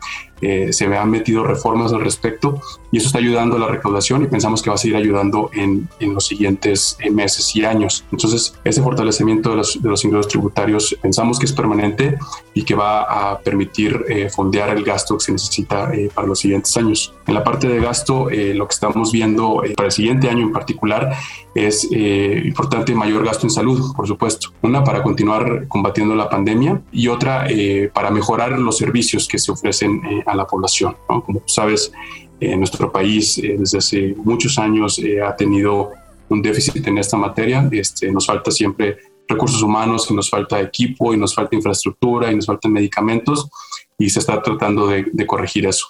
se 0.72 0.86
han 0.86 1.10
metido 1.10 1.44
reformas 1.44 1.94
al 1.94 2.02
respecto 2.02 2.60
y 2.92 2.98
eso 2.98 3.08
está 3.08 3.20
ayudando 3.20 3.58
a 3.58 3.60
la 3.60 3.68
recaudación 3.68 4.24
y 4.24 4.28
pensamos 4.28 4.62
que 4.62 4.70
va 4.70 4.76
a 4.76 4.78
seguir 4.78 4.96
ayudando 4.96 5.50
en, 5.54 5.90
en 6.00 6.14
los 6.14 6.28
siguientes 6.28 6.98
eh, 7.00 7.10
meses 7.10 7.56
y 7.56 7.66
años. 7.66 8.06
Entonces, 8.12 8.56
ese 8.64 8.82
fortalecimiento 8.82 9.52
de 9.52 9.58
los, 9.58 9.82
de 9.82 9.90
los, 9.90 10.06
ingresos 10.06 10.30
tributarios 10.30 10.96
pensamos 11.02 11.40
que 11.40 11.46
es 11.46 11.54
permanente 11.54 12.18
y 12.54 12.64
que 12.64 12.76
va 12.76 13.02
a 13.02 13.40
permitir 13.40 14.06
eh, 14.08 14.30
fondear 14.30 14.70
el 14.70 14.84
gasto 14.84 15.18
que 15.18 15.26
se 15.26 15.32
necesita 15.32 15.94
eh, 15.94 16.10
para 16.14 16.28
los 16.28 16.40
siguientes 16.40 16.76
años. 16.78 17.14
En 17.26 17.34
la 17.34 17.44
parte 17.44 17.68
de 17.68 17.80
gasto, 17.80 18.30
lo 18.30 18.68
que 18.68 18.74
estamos 18.74 19.12
viendo 19.12 19.62
para 19.76 19.88
el 19.88 19.92
siguiente 19.92 20.30
año 20.30 20.44
en 20.44 20.54
particular 20.54 21.14
es 21.54 21.84
importante 21.92 22.96
mayor 22.96 23.26
gasto 23.26 23.46
en 23.46 23.50
salud, 23.50 23.94
por 23.96 24.08
supuesto. 24.08 24.50
Una 24.62 24.84
para 24.84 25.04
continuar 25.04 25.27
combatiendo 25.68 26.16
la 26.16 26.30
pandemia 26.30 26.82
y 26.92 27.08
otra 27.08 27.48
para 27.94 28.12
mejorar 28.12 28.58
los 28.60 28.78
servicios 28.78 29.28
que 29.28 29.38
se 29.38 29.52
ofrecen 29.52 30.02
a 30.26 30.36
la 30.36 30.46
población. 30.46 30.96
Como 31.08 31.40
tú 31.40 31.48
sabes, 31.48 31.92
nuestro 32.40 32.92
país 32.92 33.38
eh, 33.40 33.56
desde 33.58 33.78
hace 33.80 34.16
muchos 34.18 34.58
años 34.60 35.00
eh, 35.00 35.22
ha 35.22 35.36
tenido 35.36 35.92
un 36.30 36.42
déficit 36.42 36.86
en 36.88 36.98
esta 36.98 37.18
materia. 37.18 37.68
Este, 37.72 38.12
nos 38.12 38.28
falta 38.28 38.52
siempre 38.52 38.98
recursos 39.28 39.62
humanos 39.62 40.08
y 40.10 40.14
nos 40.14 40.30
falta 40.30 40.62
equipo 40.62 41.14
y 41.14 41.18
nos 41.18 41.34
falta 41.34 41.56
infraestructura 41.56 42.32
y 42.32 42.36
nos 42.36 42.46
faltan 42.46 42.72
medicamentos 42.72 43.50
y 43.98 44.10
se 44.10 44.20
está 44.20 44.42
tratando 44.42 44.88
de, 44.88 45.26
corregir 45.26 45.66
eso. 45.66 45.88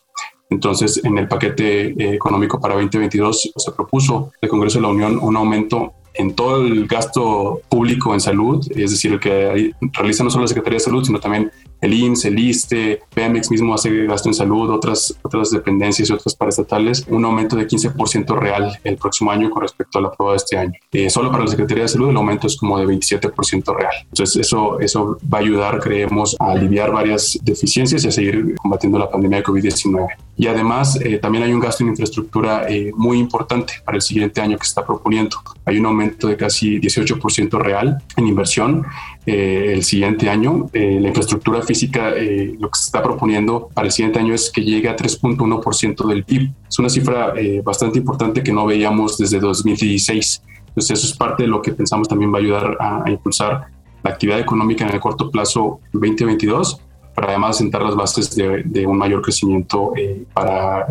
Entonces, 0.49 1.01
en 1.03 1.17
el 1.17 1.27
paquete 1.27 1.87
eh, 1.87 2.15
económico 2.15 2.59
para 2.59 2.75
2022 2.75 3.51
se 3.55 3.71
propuso 3.73 4.31
el 4.41 4.49
Congreso 4.49 4.77
de 4.77 4.83
la 4.83 4.87
Unión 4.87 5.19
un 5.21 5.35
aumento 5.35 5.93
en 6.17 6.35
todo 6.35 6.65
el 6.65 6.87
gasto 6.87 7.61
público 7.69 8.13
en 8.13 8.19
salud, 8.19 8.65
es 8.75 8.91
decir, 8.91 9.13
el 9.13 9.19
que 9.19 9.73
realiza 9.93 10.23
no 10.23 10.29
solo 10.29 10.43
la 10.43 10.47
Secretaría 10.47 10.77
de 10.77 10.83
Salud, 10.83 11.03
sino 11.03 11.19
también 11.19 11.51
el 11.81 11.93
IMSS, 11.93 12.25
el 12.25 12.39
ISTE, 12.39 13.01
Pemex 13.13 13.51
mismo 13.51 13.73
hace 13.73 13.89
gasto 14.05 14.29
en 14.29 14.33
salud, 14.33 14.69
otras, 14.69 15.15
otras 15.21 15.51
dependencias 15.51 16.09
y 16.09 16.13
otras 16.13 16.35
paraestatales, 16.35 17.05
un 17.09 17.23
aumento 17.25 17.55
de 17.55 17.67
15% 17.67 18.37
real 18.37 18.77
el 18.83 18.97
próximo 18.97 19.31
año 19.31 19.49
con 19.49 19.61
respecto 19.61 19.99
a 19.99 20.01
la 20.01 20.11
prueba 20.11 20.33
de 20.33 20.37
este 20.37 20.57
año. 20.57 20.73
Eh, 20.91 21.09
solo 21.09 21.31
para 21.31 21.43
la 21.43 21.49
Secretaría 21.49 21.83
de 21.83 21.89
Salud 21.89 22.09
el 22.09 22.17
aumento 22.17 22.47
es 22.47 22.57
como 22.57 22.79
de 22.79 22.85
27% 22.85 23.75
real. 23.75 23.93
Entonces 24.03 24.35
eso, 24.35 24.79
eso 24.79 25.17
va 25.31 25.39
a 25.39 25.41
ayudar, 25.41 25.79
creemos, 25.79 26.35
a 26.39 26.51
aliviar 26.51 26.91
varias 26.91 27.37
deficiencias 27.43 28.03
y 28.03 28.07
a 28.07 28.11
seguir 28.11 28.55
combatiendo 28.55 28.97
la 28.97 29.09
pandemia 29.09 29.39
de 29.39 29.43
COVID-19. 29.43 30.07
Y 30.37 30.47
además 30.47 30.99
eh, 31.01 31.17
también 31.17 31.43
hay 31.43 31.53
un 31.53 31.59
gasto 31.59 31.83
en 31.83 31.89
infraestructura 31.89 32.67
eh, 32.69 32.91
muy 32.95 33.17
importante 33.17 33.73
para 33.83 33.97
el 33.97 34.01
siguiente 34.01 34.41
año 34.41 34.57
que 34.57 34.65
se 34.65 34.69
está 34.69 34.85
proponiendo. 34.85 35.37
Hay 35.65 35.79
un 35.79 35.85
aumento 35.85 36.27
de 36.27 36.37
casi 36.37 36.79
18% 36.79 37.59
real 37.59 37.97
en 38.15 38.27
inversión 38.27 38.85
el 39.27 39.83
siguiente 39.83 40.29
año. 40.29 40.69
la 40.73 41.07
infraestructura 41.07 41.61
física, 41.61 42.11
eh, 42.15 42.55
lo 42.57 42.69
que 42.69 42.79
se 42.79 42.85
está 42.85 43.03
proponiendo 43.03 43.69
para 43.73 43.87
el 43.87 43.91
siguiente 43.91 44.19
año 44.19 44.33
es 44.33 44.49
que 44.49 44.63
llegue 44.63 44.87
a 44.87 44.95
3.1% 44.95 46.07
del 46.07 46.23
PIB. 46.23 46.49
Es 46.67 46.79
una 46.79 46.89
cifra 46.89 47.33
eh, 47.35 47.61
bastante 47.61 47.99
importante 47.99 48.41
que 48.41 48.53
no 48.53 48.65
veíamos 48.65 49.17
desde 49.17 49.39
2016. 49.39 50.43
Entonces 50.69 50.99
eso 50.99 51.07
es 51.07 51.17
parte 51.17 51.43
de 51.43 51.49
lo 51.49 51.61
que 51.61 51.73
pensamos 51.73 52.07
también 52.07 52.33
va 52.33 52.37
a 52.37 52.41
ayudar 52.41 52.77
a, 52.79 53.09
impulsar 53.09 53.67
la 54.03 54.11
actividad 54.11 54.39
económica 54.39 54.87
en 54.87 54.93
el 54.93 54.99
corto 54.99 55.29
plazo 55.29 55.81
2022, 55.91 56.79
para 57.13 57.29
además 57.29 57.57
sentar 57.57 57.81
las 57.81 57.95
bases 57.95 58.33
de, 58.35 58.85
un 58.85 58.97
mayor 58.97 59.21
crecimiento 59.21 59.91
eh, 59.97 60.23
para 60.33 60.87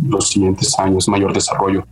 los 0.00 0.28
siguientes 0.28 0.78
años, 0.78 1.08
mayor 1.08 1.32
desarrollo 1.32 1.84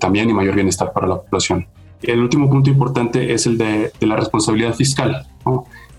también 0.00 0.28
y 0.28 0.32
mayor 0.32 0.54
bienestar 0.54 0.92
para 0.92 1.06
la 1.06 1.20
población. 1.20 1.66
El 2.02 2.20
último 2.20 2.48
punto 2.50 2.70
importante 2.70 3.32
es 3.32 3.46
el 3.46 3.58
de, 3.58 3.92
la 4.00 4.16
responsabilidad 4.16 4.74
fiscal. 4.74 5.26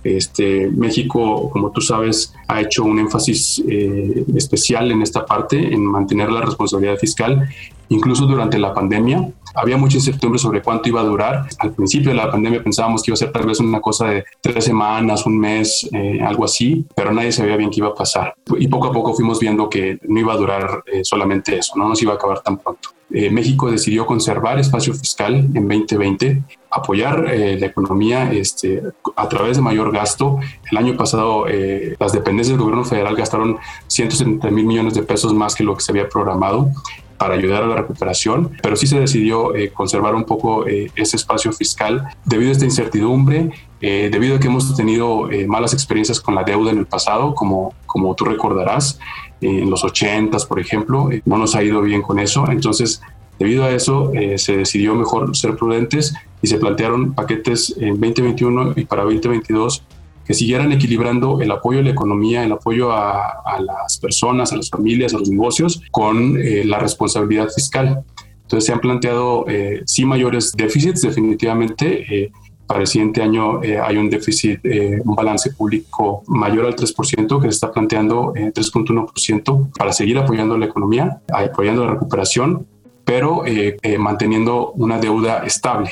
Este, 0.04 0.70
México, 0.70 1.50
como 1.50 1.72
tú 1.72 1.82
sabes, 1.82 2.34
ha 2.48 2.62
hecho 2.62 2.84
un 2.84 3.00
énfasis 3.00 3.62
eh, 3.68 4.24
especial 4.36 4.92
en 4.92 5.02
esta 5.02 5.26
parte, 5.26 5.74
en 5.74 5.84
mantener 5.84 6.32
la 6.32 6.42
responsabilidad 6.42 6.98
fiscal, 6.98 7.50
incluso 7.90 8.26
durante 8.26 8.58
la 8.58 8.74
pandemia. 8.74 9.30
Había 9.56 9.78
mucha 9.78 9.98
incertidumbre 9.98 10.40
sobre 10.40 10.62
cuánto 10.62 10.90
iba 10.90 11.02
a 11.02 11.04
durar. 11.04 11.48
Al 11.60 11.74
principio 11.74 12.10
de 12.10 12.16
la 12.16 12.30
pandemia 12.30 12.64
pensábamos 12.64 13.02
que 13.02 13.12
iba 13.12 13.16
a 13.16 13.18
ser 13.18 13.32
tal 13.32 13.46
vez 13.46 13.60
una 13.60 13.82
cosa 13.82 14.08
de 14.08 14.26
tres 14.42 14.66
semanas, 14.66 15.26
un 15.26 15.40
mes, 15.40 15.90
eh, 15.92 16.20
algo 16.22 16.46
así, 16.46 16.86
pero 16.96 17.12
nadie 17.12 17.32
sabía 17.32 17.58
bien 17.58 17.70
qué 17.70 17.78
iba 17.78 17.90
a 17.90 17.96
pasar. 17.96 18.36
Y 18.60 18.68
poco 18.68 18.88
a 18.88 18.92
poco 18.92 19.14
fuimos 19.14 19.40
viendo 19.40 19.70
que 19.70 20.00
no 20.04 20.20
iba 20.20 20.34
a 20.34 20.38
durar 20.38 20.84
eh, 20.86 21.04
solamente 21.04 21.58
eso, 21.58 21.74
no 21.76 21.90
nos 21.90 22.02
iba 22.02 22.14
a 22.14 22.16
acabar 22.16 22.42
tan 22.42 22.58
pronto. 22.58 22.90
México 23.10 23.72
decidió 23.72 24.06
conservar 24.06 24.60
espacio 24.60 24.94
fiscal 24.94 25.36
en 25.36 25.66
2020 25.66 26.44
apoyar 26.70 27.26
eh, 27.32 27.58
la 27.60 27.68
economía 27.68 28.32
este, 28.32 28.84
a 29.16 29.30
través 29.30 29.58
de 29.58 29.64
mayor 29.64 29.92
gasto. 29.92 30.40
El 30.72 30.78
año 30.78 30.98
pasado 30.98 31.48
eh, 31.48 31.96
las 32.00 32.12
dependencias 32.12 32.58
del 32.58 32.64
gobierno 32.64 32.86
federal 32.86 33.16
gastaron 33.16 33.58
170 33.88 34.50
mil 34.52 34.66
millones 34.66 34.94
de 34.94 35.04
pesos 35.04 35.34
más 35.34 35.56
que 35.56 35.64
lo 35.64 35.76
que 35.76 35.82
se 35.82 35.92
había 35.92 36.10
programado 36.10 36.72
para 37.18 37.36
ayudar 37.36 37.64
a 37.64 37.68
la 37.68 37.76
recuperación, 37.76 38.52
pero 38.62 38.76
sí 38.76 38.88
se 38.88 39.00
decidió 39.00 39.56
eh, 39.56 39.72
conservar 39.72 40.16
un 40.16 40.24
poco 40.24 40.66
ese 40.66 41.16
espacio 41.16 41.52
fiscal. 41.52 42.08
Debido 42.26 42.50
a 42.50 42.54
esta 42.54 42.66
incertidumbre, 42.66 43.52
debido 43.80 44.38
a 44.38 44.40
que 44.40 44.48
hemos 44.48 44.76
tenido 44.76 45.30
malas 45.48 45.74
experiencias 45.74 46.20
con 46.20 46.34
la 46.34 46.44
deuda 46.44 46.72
en 46.72 46.80
el 46.80 46.86
pasado, 46.88 47.36
como, 47.36 47.74
como 47.86 48.16
tú 48.16 48.26
recordarás, 48.26 49.00
en 49.40 49.70
los 49.70 49.84
80 49.84 50.38
por 50.48 50.60
ejemplo, 50.60 51.10
no 51.26 51.38
nos 51.38 51.56
ha 51.56 51.64
ido 51.64 51.82
bien 51.82 52.02
con 52.02 52.20
eso, 52.20 52.50
entonces 52.50 53.02
Debido 53.40 53.66
a 53.66 53.72
eso, 53.72 54.12
eh, 54.14 54.38
se 54.38 54.58
decidió 54.58 54.96
mejor 54.96 55.36
ser 55.36 55.56
prudentes 55.56 56.14
y 56.42 56.48
se 56.48 56.58
plantearon 56.58 57.14
paquetes 57.14 57.76
en 57.78 58.00
2021 58.00 58.74
y 58.76 58.86
para 58.86 59.04
2022 59.04 59.84
que 60.28 60.34
siguieran 60.34 60.72
equilibrando 60.74 61.42
el 61.42 61.50
apoyo 61.52 61.80
a 61.80 61.84
la 61.84 61.90
economía, 61.90 62.44
el 62.44 62.52
apoyo 62.52 62.92
a, 62.92 63.60
las 63.62 63.98
personas, 63.98 64.52
a 64.52 64.58
las 64.58 64.70
familias, 64.70 65.14
a 65.14 65.20
los 65.20 65.30
negocios, 65.30 65.82
con 65.90 66.38
eh, 66.38 66.64
la 66.66 66.80
responsabilidad 66.80 67.48
fiscal. 67.50 68.04
Entonces 68.44 68.66
se 68.66 68.74
han 68.74 68.80
planteado 68.80 69.46
eh, 69.48 69.84
sí 69.86 70.06
mayores 70.06 70.52
déficits, 70.52 71.02
definitivamente. 71.02 72.32
para 72.68 72.82
el 72.82 72.88
siguiente 72.88 73.22
año 73.22 73.62
hay 73.62 73.96
un 73.96 74.10
déficit, 74.10 74.60
un 75.06 75.16
balance 75.16 75.54
público 75.54 76.24
mayor 76.28 76.66
al 76.66 76.76
3%, 76.76 77.42
que 77.42 77.48
se 77.48 77.56
está 77.56 77.72
planteando 77.72 78.34
3.1% 78.34 79.72
para 79.78 79.94
seguir 79.94 80.18
apoyando 80.18 80.58
la 80.58 80.66
economía, 80.66 81.22
apoyando 81.32 81.86
la 81.86 81.92
recuperación 81.94 82.68
pero 83.08 83.44
eh, 83.46 83.78
eh, 83.84 83.98
manteniendo 83.98 84.74
una 84.74 85.00
deuda 85.00 85.46
estable. 85.46 85.90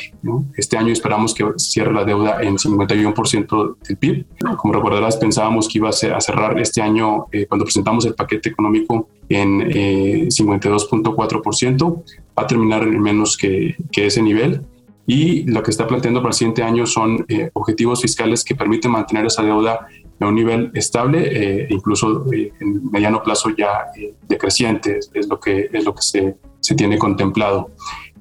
Este 0.58 0.75
año 0.75 0.91
esperamos 0.91 1.34
que 1.34 1.45
cierre 1.56 1.93
la 1.93 2.04
deuda 2.04 2.43
en 2.43 2.58
51% 2.58 3.78
del 3.88 3.97
PIB. 3.97 4.25
Como 4.58 4.73
recordarás, 4.73 5.15
pensábamos 5.15 5.69
que 5.69 5.78
iba 5.78 5.88
a 5.88 5.93
cerrar 5.93 6.60
este 6.60 6.82
año, 6.82 7.28
eh, 7.32 7.45
cuando 7.45 7.63
presentamos 7.63 8.06
el 8.06 8.15
paquete 8.15 8.49
económico, 8.49 9.08
en 9.30 9.62
52.4%. 9.62 12.04
Va 12.38 12.43
a 12.43 12.47
terminar 12.47 12.84
en 12.84 13.01
menos 13.01 13.38
que, 13.38 13.78
que, 13.93 14.08
ese 14.08 14.21
nivel. 14.21 14.65
Y 15.08 15.49
lo 15.49 15.63
que 15.63 15.71
está 15.71 15.88
planteando 15.88 16.19
para 16.19 16.32
el 16.32 16.36
siguiente 16.36 16.63
año 16.63 16.86
son 16.86 17.25
objetivos 17.54 18.01
fiscales 18.01 18.43
que 18.43 18.56
permiten 18.56 18.91
mantener 18.91 19.28
esa 19.28 19.41
deuda 19.41 19.88
a 20.19 20.28
un 20.28 20.36
nivel 20.36 20.69
estable, 20.73 21.65
incluso 21.69 22.25
en 22.34 22.91
mediano 22.91 23.23
plazo 23.23 23.51
ya 23.51 23.86
decreciente, 24.28 24.99
es 25.13 25.30
lo 25.30 25.39
que, 25.39 25.69
es 25.71 25.86
lo 25.86 25.95
que 25.95 26.01
se 26.01 26.36
se 26.65 26.73
tiene 26.73 26.97
contemplado. 26.97 27.69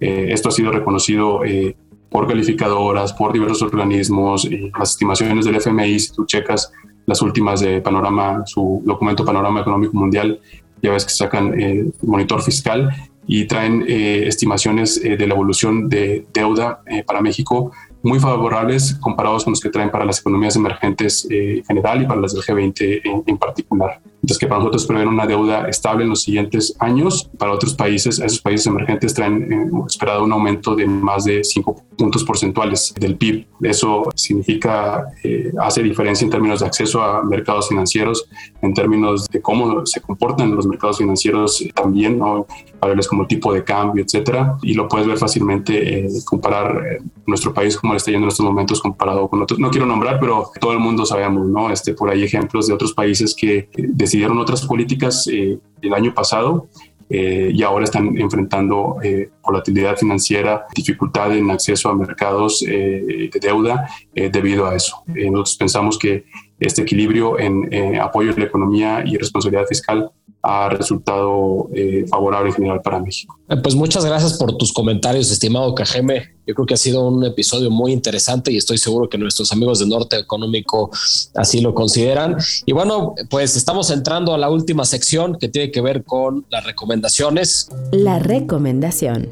Eh, 0.00 0.26
esto 0.30 0.50
ha 0.50 0.52
sido 0.52 0.70
reconocido 0.70 1.44
eh, 1.44 1.74
por 2.10 2.28
calificadoras, 2.28 3.14
por 3.14 3.32
diversos 3.32 3.62
organismos, 3.62 4.44
y 4.44 4.70
las 4.78 4.90
estimaciones 4.90 5.46
del 5.46 5.56
FMI, 5.56 5.98
si 5.98 6.12
tú 6.12 6.26
checas 6.26 6.70
las 7.06 7.22
últimas 7.22 7.60
de 7.60 7.80
Panorama, 7.80 8.42
su 8.44 8.82
documento 8.84 9.24
Panorama 9.24 9.62
Económico 9.62 9.96
Mundial, 9.96 10.40
ya 10.82 10.92
ves 10.92 11.06
que 11.06 11.12
sacan 11.12 11.58
el 11.58 11.94
monitor 12.02 12.42
fiscal 12.42 12.90
y 13.26 13.46
traen 13.46 13.82
eh, 13.88 14.24
estimaciones 14.26 15.00
de 15.02 15.26
la 15.26 15.34
evolución 15.34 15.88
de 15.88 16.26
deuda 16.34 16.82
para 17.06 17.22
México 17.22 17.72
muy 18.04 18.20
favorables 18.20 18.94
comparados 19.00 19.44
con 19.44 19.52
los 19.52 19.60
que 19.60 19.70
traen 19.70 19.90
para 19.90 20.04
las 20.04 20.20
economías 20.20 20.54
emergentes 20.54 21.26
en 21.28 21.64
general 21.64 22.02
y 22.02 22.06
para 22.06 22.20
las 22.20 22.34
del 22.34 22.42
G20 22.42 23.24
en 23.26 23.38
particular. 23.38 24.00
Entonces, 24.24 24.38
que 24.38 24.46
para 24.46 24.60
nosotros 24.60 24.86
prevén 24.86 25.08
una 25.08 25.26
deuda 25.26 25.68
estable 25.68 26.04
en 26.04 26.08
los 26.08 26.22
siguientes 26.22 26.74
años. 26.78 27.30
Para 27.38 27.52
otros 27.52 27.74
países, 27.74 28.18
esos 28.18 28.40
países 28.40 28.66
emergentes 28.66 29.12
traen 29.12 29.52
eh, 29.52 29.70
esperado 29.86 30.24
un 30.24 30.32
aumento 30.32 30.74
de 30.74 30.86
más 30.86 31.24
de 31.24 31.44
5 31.44 31.84
puntos 31.98 32.24
porcentuales 32.24 32.94
del 32.98 33.16
PIB. 33.18 33.46
Eso 33.60 34.08
significa, 34.14 35.04
eh, 35.22 35.52
hace 35.60 35.82
diferencia 35.82 36.24
en 36.24 36.30
términos 36.30 36.60
de 36.60 36.66
acceso 36.66 37.02
a 37.02 37.22
mercados 37.22 37.68
financieros, 37.68 38.26
en 38.62 38.72
términos 38.72 39.26
de 39.28 39.42
cómo 39.42 39.84
se 39.84 40.00
comportan 40.00 40.56
los 40.56 40.66
mercados 40.66 40.96
financieros 40.96 41.62
también, 41.74 42.18
¿no? 42.18 42.46
variables 42.80 43.08
como 43.08 43.26
tipo 43.26 43.52
de 43.52 43.62
cambio, 43.62 44.02
etcétera. 44.04 44.56
Y 44.62 44.72
lo 44.72 44.88
puedes 44.88 45.06
ver 45.06 45.18
fácilmente, 45.18 45.98
eh, 45.98 46.08
comparar 46.24 46.98
nuestro 47.26 47.52
país 47.52 47.76
como 47.76 47.93
le 47.94 47.98
está 47.98 48.10
yendo 48.10 48.26
en 48.26 48.30
estos 48.30 48.44
momentos 48.44 48.80
comparado 48.80 49.28
con 49.28 49.42
otros. 49.42 49.58
No 49.58 49.70
quiero 49.70 49.86
nombrar, 49.86 50.20
pero 50.20 50.50
todo 50.60 50.72
el 50.72 50.78
mundo 50.78 51.06
sabemos, 51.06 51.46
¿no? 51.46 51.70
Este, 51.70 51.94
por 51.94 52.10
ahí 52.10 52.22
ejemplos 52.22 52.66
de 52.66 52.74
otros 52.74 52.92
países 52.92 53.34
que 53.34 53.68
decidieron 53.76 54.38
otras 54.38 54.66
políticas 54.66 55.28
eh, 55.30 55.58
el 55.80 55.94
año 55.94 56.12
pasado 56.12 56.68
eh, 57.08 57.50
y 57.52 57.62
ahora 57.62 57.84
están 57.84 58.18
enfrentando 58.18 58.96
eh, 59.02 59.30
volatilidad 59.42 59.96
financiera, 59.96 60.66
dificultad 60.74 61.36
en 61.36 61.50
acceso 61.50 61.88
a 61.88 61.94
mercados 61.94 62.60
de 62.60 63.30
deuda 63.40 63.88
debido 64.14 64.66
a 64.66 64.74
eso. 64.74 65.02
nosotros 65.06 65.56
pensamos 65.56 65.98
que 65.98 66.24
este 66.58 66.82
equilibrio 66.82 67.38
en 67.38 68.00
apoyo 68.00 68.32
a 68.32 68.38
la 68.38 68.44
economía 68.44 69.02
y 69.04 69.16
responsabilidad 69.16 69.66
fiscal 69.66 70.10
ha 70.44 70.68
resultado 70.68 71.70
eh, 71.74 72.04
favorable 72.06 72.50
en 72.50 72.54
general 72.54 72.82
para 72.82 73.00
México. 73.00 73.38
Eh, 73.48 73.56
pues 73.56 73.74
muchas 73.74 74.04
gracias 74.04 74.34
por 74.34 74.56
tus 74.58 74.74
comentarios, 74.74 75.30
estimado 75.30 75.74
Cajeme. 75.74 76.34
Yo 76.46 76.54
creo 76.54 76.66
que 76.66 76.74
ha 76.74 76.76
sido 76.76 77.08
un 77.08 77.24
episodio 77.24 77.70
muy 77.70 77.92
interesante 77.92 78.52
y 78.52 78.58
estoy 78.58 78.76
seguro 78.76 79.08
que 79.08 79.16
nuestros 79.16 79.50
amigos 79.52 79.78
de 79.78 79.86
Norte 79.86 80.18
Económico 80.18 80.90
así 81.34 81.62
lo 81.62 81.74
consideran. 81.74 82.36
Y 82.66 82.72
bueno, 82.72 83.14
pues 83.30 83.56
estamos 83.56 83.90
entrando 83.90 84.34
a 84.34 84.38
la 84.38 84.50
última 84.50 84.84
sección 84.84 85.38
que 85.38 85.48
tiene 85.48 85.70
que 85.70 85.80
ver 85.80 86.04
con 86.04 86.44
las 86.50 86.64
recomendaciones. 86.64 87.70
La 87.90 88.18
recomendación. 88.18 89.26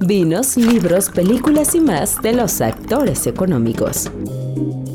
Vinos, 0.00 0.56
libros, 0.56 1.10
películas 1.10 1.76
y 1.76 1.80
más 1.80 2.20
de 2.20 2.32
los 2.32 2.60
actores 2.60 3.28
económicos. 3.28 4.10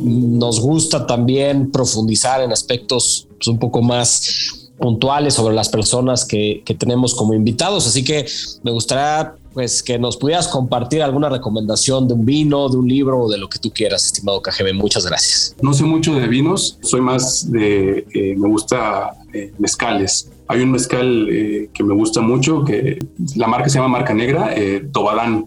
Nos 0.02 0.60
gusta 0.60 1.08
también 1.08 1.72
profundizar 1.72 2.42
en 2.42 2.52
aspectos 2.52 3.30
pues, 3.38 3.48
un 3.48 3.60
poco 3.60 3.82
más 3.82 4.63
puntuales 4.84 5.34
sobre 5.34 5.56
las 5.56 5.70
personas 5.70 6.26
que, 6.26 6.62
que 6.66 6.76
tenemos 6.76 7.16
como 7.16 7.34
invitados. 7.34 7.88
Así 7.88 8.04
que 8.04 8.26
me 8.64 8.72
gustaría 8.72 9.34
pues 9.54 9.82
que 9.82 9.98
nos 9.98 10.18
pudieras 10.18 10.50
compartir 10.50 11.02
alguna 11.02 11.30
recomendación 11.30 12.06
de 12.10 12.16
un 12.16 12.26
vino, 12.26 12.68
de 12.68 12.76
un 12.76 12.90
libro 12.90 13.18
o 13.18 13.32
de 13.32 13.38
lo 13.38 13.48
que 13.48 13.60
tú 13.60 13.72
quieras, 13.72 14.06
estimado 14.06 14.42
KGB. 14.42 14.74
Muchas 14.74 15.06
gracias. 15.06 15.56
No 15.62 15.74
sé 15.74 15.86
mucho 15.86 16.16
de 16.16 16.28
vinos, 16.28 16.78
soy 16.82 17.00
más 17.00 17.50
de, 17.50 18.06
eh, 18.14 18.36
me 18.38 18.50
gusta 18.50 19.12
eh, 19.32 19.54
mezcales. 19.58 20.30
Hay 20.50 20.62
un 20.62 20.72
mezcal 20.72 21.30
eh, 21.30 21.70
que 21.74 21.82
me 21.82 21.94
gusta 21.94 22.20
mucho, 22.20 22.66
que 22.66 23.00
la 23.38 23.48
marca 23.48 23.70
se 23.70 23.78
llama 23.78 24.00
Marca 24.00 24.14
Negra, 24.14 24.54
Tobadán, 24.92 25.46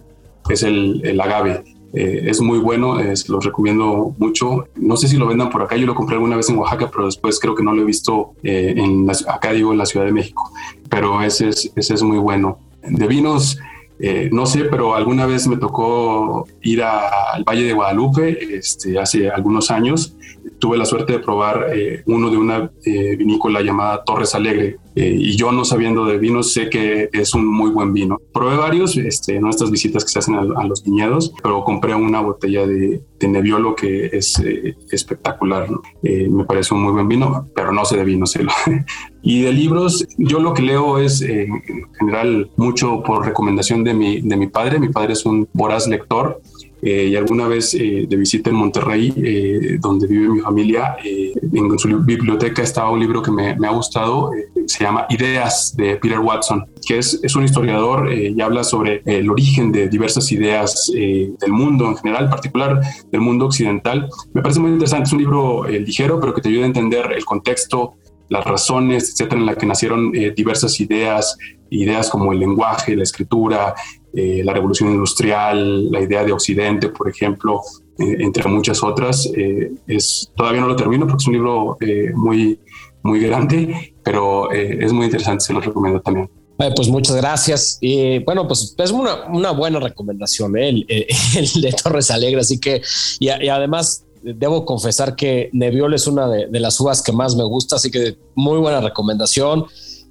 es 0.49 0.63
el, 0.63 1.01
el 1.03 1.21
agave. 1.21 1.63
Es 1.93 2.41
muy 2.41 2.59
bueno, 2.59 2.97
se 3.15 3.31
los 3.31 3.43
recomiendo 3.43 4.13
mucho. 4.17 4.65
No 4.75 4.97
sé 4.97 5.07
si 5.07 5.17
lo 5.17 5.27
vendan 5.27 5.49
por 5.49 5.61
acá, 5.61 5.75
yo 5.77 5.87
lo 5.87 5.95
compré 5.95 6.15
alguna 6.15 6.35
vez 6.35 6.49
en 6.49 6.57
Oaxaca, 6.57 6.89
pero 6.91 7.05
después 7.05 7.39
creo 7.39 7.55
que 7.55 7.63
no 7.63 7.73
lo 7.73 7.81
he 7.81 7.85
visto 7.85 8.33
en 8.43 9.09
acá, 9.09 9.51
digo, 9.53 9.71
en 9.71 9.77
la 9.77 9.85
Ciudad 9.85 10.05
de 10.05 10.11
México. 10.11 10.51
Pero 10.89 11.21
ese 11.21 11.49
es, 11.49 11.71
ese 11.75 11.93
es 11.93 12.03
muy 12.03 12.17
bueno. 12.17 12.59
De 12.83 13.07
vinos, 13.07 13.57
eh, 13.99 14.29
no 14.31 14.45
sé, 14.45 14.65
pero 14.65 14.95
alguna 14.95 15.25
vez 15.25 15.47
me 15.47 15.57
tocó 15.57 16.47
ir 16.61 16.83
al 16.83 17.43
Valle 17.43 17.63
de 17.63 17.73
Guadalupe 17.73 18.55
este, 18.55 18.99
hace 18.99 19.29
algunos 19.29 19.71
años. 19.71 20.13
Tuve 20.59 20.77
la 20.77 20.85
suerte 20.85 21.13
de 21.13 21.19
probar 21.19 21.67
eh, 21.73 22.03
uno 22.05 22.29
de 22.29 22.37
una 22.37 22.71
eh, 22.85 23.15
vinícola 23.15 23.61
llamada 23.61 24.03
Torres 24.03 24.35
Alegre 24.35 24.77
y 24.99 25.37
yo 25.37 25.51
no 25.51 25.63
sabiendo 25.63 26.05
de 26.05 26.17
vinos 26.17 26.53
sé 26.53 26.71
que 26.71 27.09
es 27.13 27.35
un 27.35 27.45
muy 27.45 27.69
buen 27.69 27.93
vino. 27.93 28.17
Probé 28.33 28.57
varios 28.57 28.97
este, 28.97 29.35
en 29.35 29.45
estas 29.45 29.69
visitas 29.69 30.03
que 30.03 30.09
se 30.09 30.17
hacen 30.17 30.33
a, 30.33 30.63
los 30.63 30.83
viñedos, 30.83 31.35
pero 31.43 31.63
compré 31.63 31.93
una 31.93 32.19
botella 32.19 32.65
de, 32.65 33.03
de 33.19 33.27
Nebbiolo 33.27 33.75
que 33.75 34.07
es 34.07 34.41
espectacular. 34.89 35.69
me 36.01 36.45
parece 36.45 36.73
un 36.73 36.81
muy 36.81 36.93
buen 36.93 37.07
vino, 37.07 37.47
pero 37.53 37.71
no 37.71 37.85
sé 37.85 37.97
de 37.97 38.05
vino, 38.05 38.25
sé 38.25 38.43
y 39.21 39.41
de 39.41 39.51
libros, 39.51 40.07
yo 40.17 40.39
lo 40.39 40.53
que 40.53 40.61
leo 40.61 40.99
es 40.99 41.21
en 41.21 41.61
general 41.99 42.49
mucho 42.55 43.03
por 43.03 43.25
recomendación 43.25 43.83
de 43.83 43.93
mi, 43.93 44.21
de 44.21 44.37
mi 44.37 44.47
padre. 44.47 44.79
Mi 44.79 44.89
padre 44.89 45.13
es 45.13 45.25
un 45.25 45.47
voraz 45.53 45.87
lector. 45.87 46.41
Eh, 46.81 47.07
y 47.11 47.15
alguna 47.15 47.47
vez 47.47 47.73
eh, 47.73 48.05
de 48.07 48.15
visita 48.15 48.49
en 48.49 48.55
Monterrey, 48.55 49.13
eh, 49.17 49.77
donde 49.79 50.07
vive 50.07 50.29
mi 50.29 50.39
familia, 50.39 50.95
en 51.03 51.79
su 51.79 51.87
biblioteca 51.99 52.61
estaba 52.61 52.91
un 52.91 52.99
libro 52.99 53.21
que 53.21 53.31
me, 53.31 53.51
ha 53.51 53.71
gustado, 53.71 54.31
se 54.65 54.83
llama 54.83 55.05
Ideas 55.09 55.75
de 55.75 55.95
Peter 55.95 56.19
Watson, 56.19 56.67
que 56.85 56.99
es, 56.99 57.19
es 57.23 57.35
un 57.35 57.43
historiador 57.43 58.13
y 58.13 58.39
habla 58.41 58.63
sobre 58.63 59.01
el 59.05 59.29
origen 59.29 59.71
de 59.71 59.89
diversas 59.89 60.31
ideas 60.31 60.91
del 60.93 61.51
mundo 61.51 61.87
en 61.87 61.97
general, 61.97 62.25
en 62.25 62.29
particular 62.29 62.81
del 63.11 63.21
mundo 63.21 63.45
occidental. 63.45 64.09
Me 64.33 64.41
parece 64.41 64.59
muy 64.59 64.71
interesante, 64.71 65.07
es 65.07 65.13
un 65.13 65.19
libro 65.19 65.63
ligero, 65.67 66.19
pero 66.19 66.33
que 66.33 66.41
te 66.41 66.49
ayuda 66.49 66.63
a 66.63 66.67
entender 66.67 67.11
el 67.15 67.25
contexto, 67.25 67.95
las 68.29 68.45
razones, 68.45 69.11
etcétera, 69.11 69.39
en 69.39 69.45
la 69.45 69.55
que 69.55 69.65
nacieron 69.65 70.11
diversas 70.11 70.79
ideas, 70.79 71.37
ideas 71.69 72.09
como 72.09 72.31
el 72.31 72.39
lenguaje, 72.39 72.95
la 72.95 73.03
escritura, 73.03 73.73
eh, 74.13 74.41
la 74.43 74.51
revolución 74.51 74.89
industrial, 74.89 75.91
la 75.91 76.01
idea 76.01 76.23
de 76.23 76.31
Occidente, 76.31 76.89
por 76.89 77.07
ejemplo, 77.07 77.61
eh, 77.99 78.15
entre 78.19 78.49
muchas 78.49 78.81
otras. 78.81 79.29
Eh, 79.35 79.71
es, 79.85 80.31
todavía 80.35 80.61
no 80.61 80.67
lo 80.67 80.75
termino 80.75 81.05
porque 81.05 81.21
es 81.21 81.27
un 81.27 81.33
libro 81.33 81.77
muy, 82.15 82.59
muy 83.03 83.19
grande, 83.19 83.93
pero 84.03 84.51
es 84.51 84.91
muy 84.91 85.05
interesante, 85.05 85.43
se 85.43 85.53
lo 85.53 85.61
recomiendo 85.61 86.01
también. 86.01 86.29
Pues 86.75 86.89
muchas 86.89 87.15
gracias. 87.17 87.77
Y 87.79 88.17
bueno, 88.23 88.47
pues 88.47 88.73
es 88.75 88.89
una, 88.89 89.25
una 89.27 89.51
buena 89.51 89.79
recomendación 89.79 90.57
el, 90.57 90.83
el, 91.35 91.61
de 91.61 91.71
Torres 91.73 92.09
Alegre. 92.09 92.41
Así 92.41 92.59
que, 92.59 92.81
y, 93.19 93.29
además 93.29 94.03
debo 94.23 94.65
confesar 94.65 95.15
que 95.15 95.49
Nebbiolo 95.53 95.95
es 95.95 96.07
una 96.07 96.27
de, 96.27 96.59
las 96.59 96.79
uvas 96.79 97.01
que 97.01 97.11
más 97.11 97.35
me 97.35 97.43
gusta, 97.43 97.75
así 97.75 97.91
que 97.91 98.17
muy 98.35 98.59
buena 98.59 98.81
recomendación. 98.81 99.65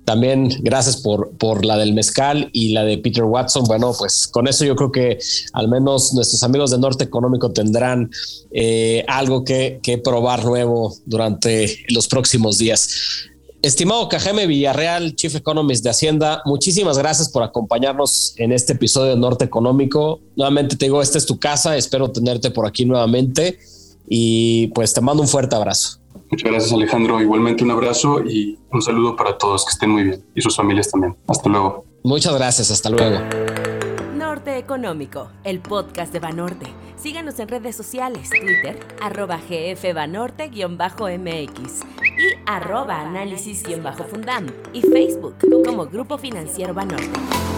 También 0.05 0.49
gracias 0.61 0.99
por, 0.99 1.31
por 1.37 1.64
la 1.64 1.77
del 1.77 1.92
mezcal 1.92 2.49
y 2.53 2.73
la 2.73 2.85
de 2.85 2.99
Peter 2.99 3.25
Watson. 3.25 3.64
Bueno, 3.64 3.92
pues 3.99 4.29
con 4.29 4.47
eso 4.47 4.64
yo 4.64 4.77
creo 4.77 4.92
que 4.92 5.19
al 5.53 5.69
menos 5.69 6.14
nuestros 6.14 6.45
amigos 6.45 6.71
de 6.71 6.79
Norte 6.79 7.03
Económico 7.03 7.51
tendrán 7.51 8.11
eh, 8.53 9.05
algo 9.09 9.45
que, 9.45 9.81
que 9.83 9.99
probar 9.99 10.45
nuevo 10.45 10.95
durante 11.07 11.85
los 11.88 12.07
próximos 12.07 12.57
días. 12.57 12.88
Estimado 13.62 14.09
Cajeme 14.09 14.47
Villarreal, 14.47 15.16
Chief 15.16 15.35
Economist 15.35 15.83
de 15.83 15.90
Hacienda, 15.90 16.40
muchísimas 16.45 16.99
gracias 16.99 17.29
por 17.29 17.42
acompañarnos 17.42 18.35
en 18.37 18.53
este 18.53 18.75
episodio 18.75 19.14
de 19.14 19.21
Norte 19.21 19.45
Económico. 19.45 20.21
Nuevamente 20.37 20.77
te 20.77 20.85
digo, 20.85 21.03
esta 21.03 21.19
es 21.19 21.27
tu 21.27 21.40
casa, 21.40 21.77
espero 21.77 22.12
tenerte 22.12 22.53
por 22.53 22.64
aquí 22.64 22.85
nuevamente 22.85 23.59
y 24.09 24.69
pues 24.69 24.95
te 24.95 25.01
mando 25.01 25.23
un 25.23 25.29
fuerte 25.29 25.57
abrazo. 25.57 25.99
Muchas 26.31 26.51
gracias 26.51 26.73
Alejandro. 26.73 27.21
Igualmente 27.21 27.62
un 27.64 27.71
abrazo 27.71 28.23
y 28.25 28.59
un 28.73 28.83
saludo 28.83 29.14
para 29.16 29.38
todos. 29.38 29.64
Que 29.64 29.71
estén 29.71 29.90
muy 29.90 30.05
bien 30.05 30.25
y 30.35 30.42
sus 30.42 30.57
familias 30.57 30.90
también. 30.90 31.16
Hasta 31.27 31.49
luego. 31.49 31.85
Muchas 32.03 32.35
gracias. 32.35 32.71
Hasta 32.71 32.90
luego. 32.90 33.21
Norte 34.16 34.59
Económico, 34.59 35.31
el 35.45 35.61
podcast 35.61 36.12
de 36.12 36.21
Banorte. 36.21 36.66
Síganos 36.97 37.38
en 37.38 37.49
redes 37.49 37.77
sociales, 37.77 38.31
Twitter, 38.31 38.79
arroba 39.01 39.38
gfbanorte-mx 39.38 41.85
y 42.03 42.35
arroba 42.47 43.01
análisis-fundam 43.01 44.47
y 44.73 44.81
Facebook 44.81 45.37
como 45.64 45.87
Grupo 45.87 46.19
Financiero 46.19 46.75
Banorte. 46.75 47.56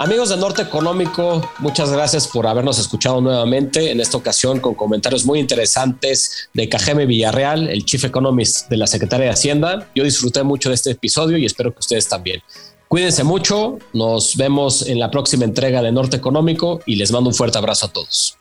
Amigos 0.00 0.28
de 0.28 0.36
Norte 0.36 0.62
Económico, 0.62 1.42
muchas 1.58 1.90
gracias 1.90 2.28
por 2.28 2.46
habernos 2.46 2.78
escuchado 2.78 3.20
nuevamente, 3.20 3.90
en 3.90 4.00
esta 4.00 4.16
ocasión 4.16 4.60
con 4.60 4.76
comentarios 4.76 5.26
muy 5.26 5.40
interesantes 5.40 6.48
de 6.54 6.68
Cajeme 6.68 7.04
Villarreal, 7.04 7.68
el 7.68 7.84
Chief 7.84 8.04
Economist 8.04 8.68
de 8.68 8.76
la 8.76 8.86
Secretaría 8.86 9.26
de 9.26 9.32
Hacienda. 9.32 9.88
Yo 9.96 10.04
disfruté 10.04 10.44
mucho 10.44 10.68
de 10.68 10.76
este 10.76 10.92
episodio 10.92 11.36
y 11.36 11.46
espero 11.46 11.72
que 11.72 11.80
ustedes 11.80 12.06
también. 12.06 12.44
Cuídense 12.86 13.24
mucho, 13.24 13.78
nos 13.92 14.36
vemos 14.36 14.86
en 14.86 15.00
la 15.00 15.10
próxima 15.10 15.44
entrega 15.44 15.82
de 15.82 15.90
Norte 15.90 16.16
Económico 16.16 16.78
y 16.86 16.94
les 16.94 17.10
mando 17.10 17.30
un 17.30 17.34
fuerte 17.34 17.58
abrazo 17.58 17.86
a 17.86 17.92
todos. 17.92 18.38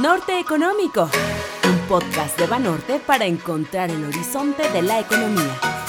Norte 0.00 0.40
Económico, 0.40 1.10
un 1.68 1.78
podcast 1.86 2.38
de 2.38 2.46
Banorte 2.46 2.98
para 2.98 3.26
encontrar 3.26 3.90
el 3.90 4.06
horizonte 4.06 4.70
de 4.70 4.80
la 4.80 5.00
economía. 5.00 5.81